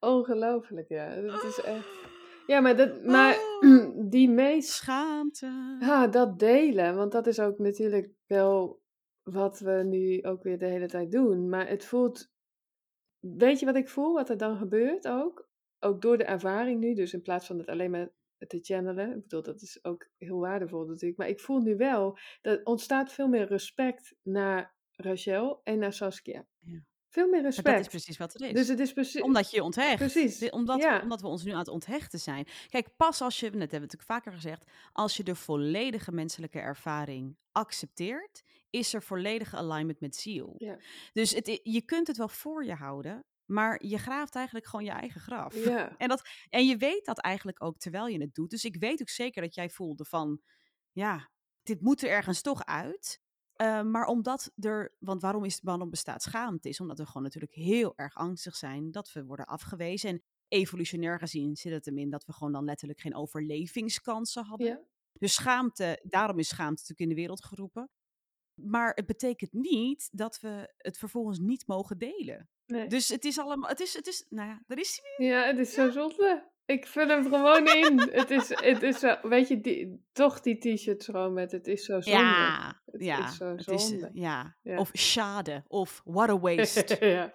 [0.00, 1.14] ongelooflijk, ja.
[1.20, 1.86] Dat is echt...
[2.50, 4.04] Ja, maar, dat, maar Oh.
[4.14, 4.68] die meest...
[4.68, 5.76] Schaamte.
[5.80, 8.82] Ja, dat delen, want dat is ook natuurlijk wel
[9.22, 11.48] wat we nu ook weer de hele tijd doen.
[11.48, 12.32] Maar het voelt...
[13.18, 15.48] Weet je wat ik voel, wat er dan gebeurt ook?
[15.78, 18.10] Ook door de ervaring nu, dus in plaats van het alleen maar
[18.46, 19.10] te channelen.
[19.10, 21.18] Ik bedoel, dat is ook heel waardevol natuurlijk.
[21.18, 25.92] Maar ik voel nu wel, dat er ontstaat veel meer respect naar Rachel en naar
[25.92, 26.46] Saskia.
[26.58, 26.84] Ja.
[27.10, 27.76] Veel meer Maar respect.
[27.76, 28.52] dat is precies wat het is.
[28.52, 29.22] Dus het is precies...
[29.22, 29.96] Omdat je je onthecht.
[29.96, 31.00] Precies, Omdat, ja.
[31.02, 32.46] omdat we ons nu aan het onthechten zijn.
[32.68, 36.58] Kijk, pas als je, net hebben we natuurlijk vaker gezegd, als je de volledige menselijke
[36.58, 40.54] ervaring accepteert, is er volledige alignment met ziel.
[40.56, 40.78] Ja.
[41.12, 44.90] Dus het, je kunt het wel voor je houden, maar je graaft eigenlijk gewoon je
[44.90, 45.64] eigen graf.
[45.64, 48.50] Ja, En, dat, en je weet dat eigenlijk ook terwijl je het doet.
[48.50, 50.40] Dus ik weet ook zeker dat jij voelde van,
[50.92, 51.30] ja,
[51.62, 53.20] dit moet er ergens toch uit.
[53.60, 56.68] Eh, maar omdat er, want waarom, is, waarom bestaat schaamte?
[56.68, 60.10] Is omdat we gewoon natuurlijk heel erg angstig zijn dat we worden afgewezen.
[60.10, 64.66] En evolutionair gezien zit het hem in dat we gewoon dan letterlijk geen overlevingskansen hadden.
[64.66, 64.80] ja.
[65.18, 67.90] Dus schaamte, daarom is schaamte natuurlijk in de wereld geroepen.
[68.54, 72.48] Maar het betekent niet dat we het vervolgens niet mogen delen.
[72.66, 72.88] Nee.
[72.88, 75.58] Dus het is allemaal, het is, het is, nou ja, daar is hij Ja, het
[75.58, 76.50] is zo zonde.
[76.66, 77.98] Ik vul hem gewoon in.
[78.12, 81.84] het is, het is zo, weet je, die, toch die t-shirts gewoon met het is
[81.84, 82.18] zo zonde.
[82.18, 84.10] Ja, Het ja, is zo is, zonde.
[84.12, 84.56] ja.
[84.62, 84.78] Ja.
[84.78, 86.96] Of schade, of what a waste.
[87.06, 87.34] ja.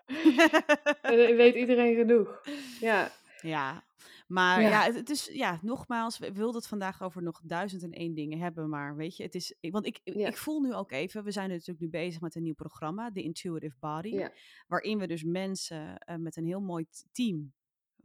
[1.02, 2.42] Dan weet iedereen genoeg.
[2.80, 3.12] Ja,
[3.42, 3.84] ja,
[4.28, 4.70] Maar Ja.
[4.70, 8.40] ja, het, is, ja, nogmaals, we wilden het vandaag over nog duizend en één dingen
[8.40, 8.70] hebben.
[8.70, 10.28] Maar weet je, het is, want ik, Ja.
[10.28, 13.22] ik voel nu ook even, we zijn natuurlijk nu bezig met een nieuw programma, de
[13.22, 14.10] Intuitive Body.
[14.10, 14.32] Ja.
[14.68, 17.54] Waarin we dus mensen eh, met een heel mooi team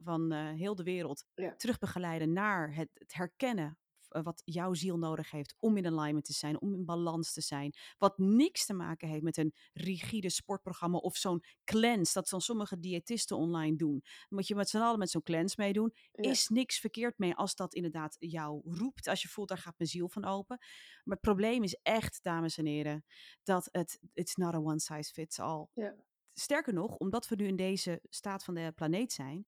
[0.03, 1.55] van eh, heel de wereld Ja.
[1.57, 3.79] terugbegeleiden naar het, het herkennen
[4.09, 7.41] eh, wat jouw ziel nodig heeft om in alignment te zijn, om in balans te
[7.41, 7.75] zijn.
[7.99, 12.79] Wat niks te maken heeft met een rigide sportprogramma of zo'n cleanse, dat dan sommige
[12.79, 14.03] diëtisten online doen.
[14.29, 15.93] Moet je met z'n allen met zo'n cleanse meedoen.
[16.13, 16.31] Ja.
[16.31, 19.09] Is niks verkeerd mee als dat inderdaad jou roept.
[19.09, 20.57] Als je voelt, daar gaat mijn ziel van open.
[21.05, 23.05] Maar het probleem is echt, dames en heren,
[23.43, 25.67] dat het it's not a one size fits all.
[25.75, 25.95] Ja.
[26.35, 29.47] Sterker nog, omdat we nu in deze staat van de planeet zijn,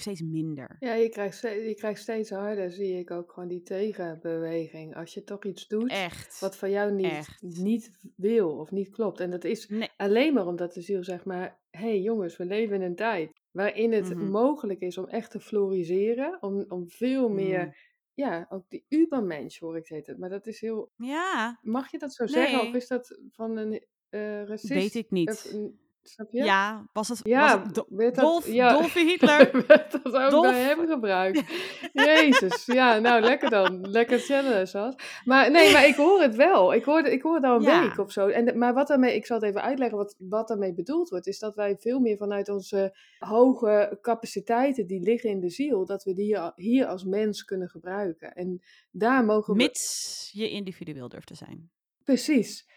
[0.00, 0.76] steeds minder.
[0.78, 4.96] Ja, je krijgt, steeds, je krijgt steeds harder, zie ik ook gewoon die tegenbeweging.
[4.96, 6.40] Als je toch iets doet Echt.
[6.40, 7.42] wat van jou niet, Echt.
[7.42, 9.20] niet wil of niet klopt.
[9.20, 9.88] En dat is Nee.
[9.96, 13.30] alleen maar omdat de ziel zegt, maar hé hey, jongens, we leven in een tijd
[13.50, 14.30] waarin het Mhm.
[14.30, 16.42] mogelijk is om echt te floriseren.
[16.42, 17.72] Om, om veel meer, Mm.
[18.14, 20.18] ja, ook die ubermensch hoor ik het.
[20.18, 22.60] Maar dat is heel, Ja, mag je dat zo zeggen?
[22.68, 24.72] Of is dat van een eh racist?
[24.72, 25.58] weet ik niet.
[26.02, 26.42] Snap je?
[26.44, 28.72] Ja, was het, Ja, was het Do- werd dat- Dolf, ja.
[28.72, 29.64] Dolfie Hitler?
[29.66, 30.46] werd dat ook Dolf.
[30.46, 31.42] bij hem gebruikt?
[31.92, 33.90] Jezus, ja, nou lekker dan.
[33.90, 34.94] Lekker channelen, Sas.
[35.24, 36.74] Maar nee, maar ik hoor het wel.
[36.74, 37.80] Ik hoor, ik hoor het al een Ja.
[37.80, 38.26] week of zo.
[38.28, 41.38] En, maar wat daarmee, ik zal het even uitleggen wat, wat daarmee bedoeld wordt, is
[41.38, 46.14] dat wij veel meer vanuit onze hoge capaciteiten die liggen in de ziel, dat we
[46.14, 48.32] die hier, hier als mens kunnen gebruiken.
[48.32, 49.62] En daar mogen we...
[49.62, 51.70] Mits je individueel durft te zijn.
[52.04, 52.68] Precies.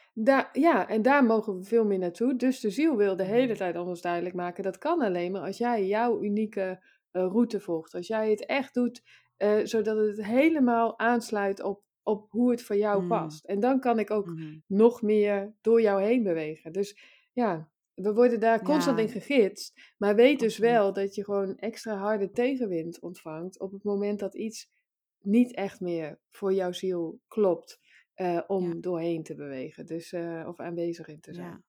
[0.53, 2.35] Ja, en daar mogen we veel meer naartoe.
[2.35, 3.55] Dus de ziel wil de hele Mhm.
[3.57, 4.63] tijd ons duidelijk maken.
[4.63, 7.93] Dat kan alleen maar als jij jouw unieke eh, route volgt.
[7.93, 9.01] Als jij het echt doet,
[9.37, 13.07] eh, zodat het helemaal aansluit op, op hoe het voor jou Mm.
[13.07, 13.45] past.
[13.45, 14.57] En dan kan ik ook Mhm.
[14.67, 16.71] nog meer door jou heen bewegen.
[16.71, 16.99] Dus
[17.33, 19.03] ja, we worden daar constant Ja.
[19.03, 19.93] in gegidst.
[19.97, 24.35] Maar weet dus wel dat je gewoon extra harde tegenwind ontvangt op het moment dat
[24.35, 24.71] iets
[25.19, 27.79] niet echt meer voor jouw ziel klopt.
[28.13, 28.79] Eh, om Ja.
[28.79, 29.85] doorheen te bewegen.
[29.85, 31.47] Dus, eh, of aanwezig in te zijn.
[31.47, 31.61] Ja.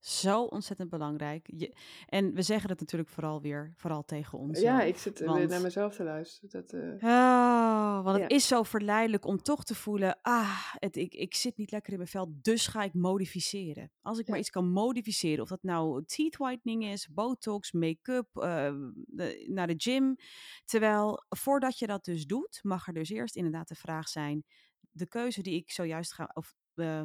[0.00, 1.48] Zo ontzettend belangrijk.
[1.56, 1.76] Je,
[2.06, 4.60] en we zeggen het natuurlijk vooral weer, vooral tegen ons.
[4.60, 6.50] Ja, ik zit eh, weer naar mezelf te luisteren.
[6.50, 11.14] Dat, eh, Oh, want het is zo verleidelijk om toch te voelen, ah, het, ik,
[11.14, 13.90] ik zit niet lekker in mijn vel, dus ga ik modificeren.
[14.00, 18.74] Als ik maar iets kan modificeren, of dat nou teeth whitening is, botox, make-up, eh,
[19.46, 20.16] naar de gym.
[20.64, 24.44] Terwijl, voordat je dat dus doet, mag er dus eerst inderdaad de vraag zijn,
[24.98, 27.04] de keuze die ik zojuist ga, of eh,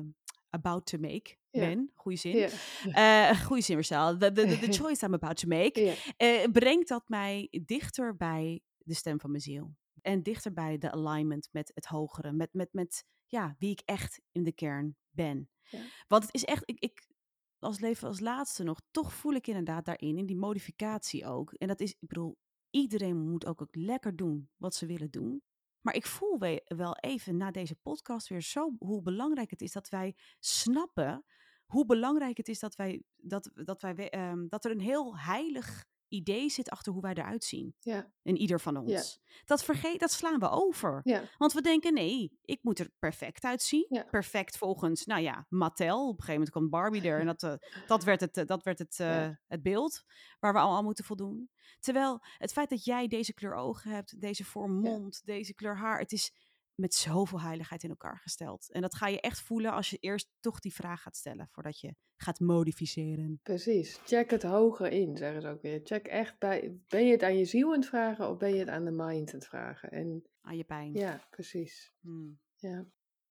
[0.49, 2.49] about to make ben, goede zin.
[2.91, 4.17] Eh goede zin, Marcel.
[4.17, 8.93] The, the, the, choice I'm about to make eh, brengt dat mij dichter bij de
[8.93, 9.75] stem van mijn ziel.
[10.01, 12.31] En dichter bij de alignment met het hogere.
[12.31, 15.49] Met, met, met ja, wie ik echt in de kern ben.
[16.07, 17.07] Want het is echt, ik, ik
[17.59, 21.53] als leven als laatste nog, toch voel ik inderdaad daarin, in die modificatie ook.
[21.53, 22.37] En dat is, ik bedoel,
[22.69, 25.41] iedereen moet ook, ook lekker doen wat ze willen doen.
[25.83, 29.71] Maar ik voel we- wel even na deze podcast weer zo hoe belangrijk het is
[29.71, 31.25] dat wij snappen
[31.65, 35.85] hoe belangrijk het is dat wij dat, dat wij ehm, dat er een heel heilig
[36.13, 37.75] idee zit achter hoe wij eruit zien.
[37.79, 38.11] Ja.
[38.21, 39.21] In ieder van ons.
[39.45, 40.99] Dat, vergeet, dat slaan we over.
[41.03, 41.23] Ja.
[41.37, 44.05] Want we denken, nee, ik moet er perfect uitzien.
[44.11, 46.01] Perfect volgens, nou ja, Mattel.
[46.01, 47.53] Op een gegeven moment kwam Barbie er en dat, eh,
[47.87, 50.03] dat werd, het, eh, dat werd het, eh, het beeld
[50.39, 51.49] waar we allemaal aan moeten voldoen.
[51.79, 55.99] Terwijl het feit dat jij deze kleur ogen hebt, deze vorm mond, deze kleur haar,
[55.99, 56.31] het is
[56.75, 58.71] met zoveel heiligheid in elkaar gesteld.
[58.71, 61.79] En dat ga je echt voelen als je eerst toch die vraag gaat stellen voordat
[61.79, 63.39] je gaat modificeren.
[63.43, 63.99] Precies.
[64.05, 65.79] Check het hoger in, zeggen ze ook weer.
[65.83, 68.59] Check echt bij, ben je het aan je ziel aan het vragen of ben je
[68.59, 69.91] het aan de mind aan het vragen?
[69.91, 70.93] En Aan je pijn.
[70.93, 71.93] ja, precies.
[72.01, 72.39] Hmm.
[72.55, 72.85] Ja.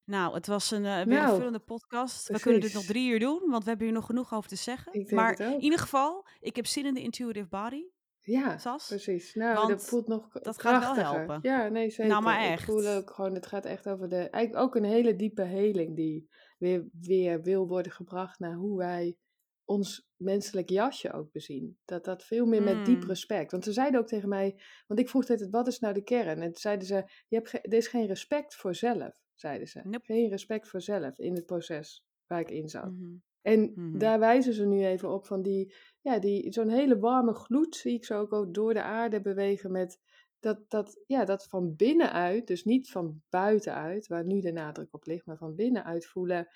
[0.05, 2.28] Nou, het was een, eh, weer Nou, podcast.
[2.28, 4.57] We kunnen dit nog drie uur doen, want we hebben hier nog genoeg over te
[4.57, 5.07] zeggen.
[5.14, 7.84] Maar in ieder geval, ik heb zin in de intuitive body.
[8.25, 8.87] Ja, Sas?
[8.89, 9.35] precies.
[9.35, 11.39] Nou, Want dat voelt nog dat gaat wel helpen.
[11.43, 12.07] Ja, nee, zeker.
[12.12, 12.64] Nou, maar Ik echt.
[12.64, 16.29] voel ook gewoon, het gaat echt over de, eigenlijk ook een hele diepe heling die
[16.59, 19.16] weer, weer wil worden gebracht naar hoe wij
[19.64, 21.79] ons menselijk jasje ook bezien.
[21.85, 23.09] Dat dat veel meer met diep Mm.
[23.09, 23.51] respect.
[23.51, 26.41] Want ze zeiden ook tegen mij, want ik vroeg altijd, wat is nou de kern?
[26.41, 26.95] En toen zeiden ze,
[27.29, 29.81] je hebt er is geen respect voor zelf, zeiden ze.
[29.85, 30.05] Nope.
[30.05, 32.93] Geen respect voor zelf in het proces waar ik in zat.
[32.93, 33.14] Mhm.
[33.43, 33.99] En Mhm.
[33.99, 37.95] daar wijzen ze nu even op van die, ja, die, zo'n hele warme gloed zie
[37.95, 40.01] ik zo ook, ook door de aarde bewegen met
[40.40, 45.07] dat, dat, ja, dat van binnenuit, dus niet van buitenuit, waar nu de nadruk op
[45.07, 46.49] ligt, maar van binnenuit voelen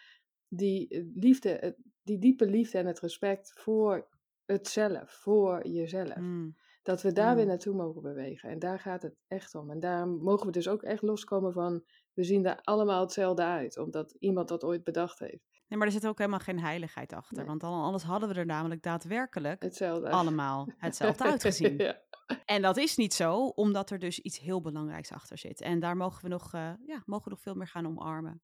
[0.49, 1.72] die eh, liefde, eh,
[2.03, 4.09] die diepe liefde en het respect voor
[4.45, 6.16] het zelf, voor jezelf.
[6.16, 6.57] Mm.
[6.82, 8.51] Dat we daar weer naartoe mogen bewegen.
[8.51, 9.70] En daar gaat het echt om.
[9.70, 13.78] En daar mogen we dus ook echt loskomen van, we zien er allemaal hetzelfde uit,
[13.78, 15.55] omdat iemand dat ooit bedacht heeft.
[15.69, 17.37] Nee, maar er zit ook helemaal geen heiligheid achter.
[17.37, 17.47] Nee.
[17.47, 20.11] Want anders hadden we er namelijk daadwerkelijk Hetzelfde.
[20.11, 21.77] allemaal hetzelfde uitgezien.
[21.87, 22.01] ja.
[22.45, 25.61] En dat is niet zo, omdat er dus iets heel belangrijks achter zit.
[25.61, 28.43] En daar mogen we nog, eh, ja, mogen we nog veel meer gaan omarmen.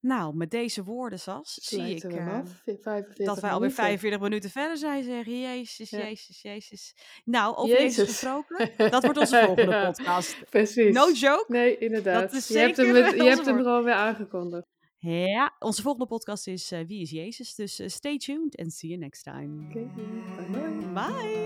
[0.00, 2.00] Nou, met deze woorden, Sas, zie ik.
[2.00, 3.84] 45 dat wij alweer minuten.
[3.84, 5.02] 45 minuten verder zijn.
[5.04, 5.98] Zeggen, jezus, Ja.
[5.98, 6.94] jezus, jezus.
[7.24, 8.08] Nou, over Jezus, Jezus.
[8.08, 10.50] gesproken, dat wordt onze volgende Ja, podcast.
[10.50, 10.94] Precies.
[10.94, 11.44] No joke.
[11.48, 12.32] Nee, inderdaad.
[12.32, 13.66] is je hebt hem, zeker met- je hebt hem woord.
[13.66, 14.66] er alweer aangekondigd.
[14.98, 17.54] Ja, onze volgende podcast is eh, Wie is Jezus?
[17.54, 19.66] Dus eh, stay tuned and see you next time.
[20.94, 21.45] Bye!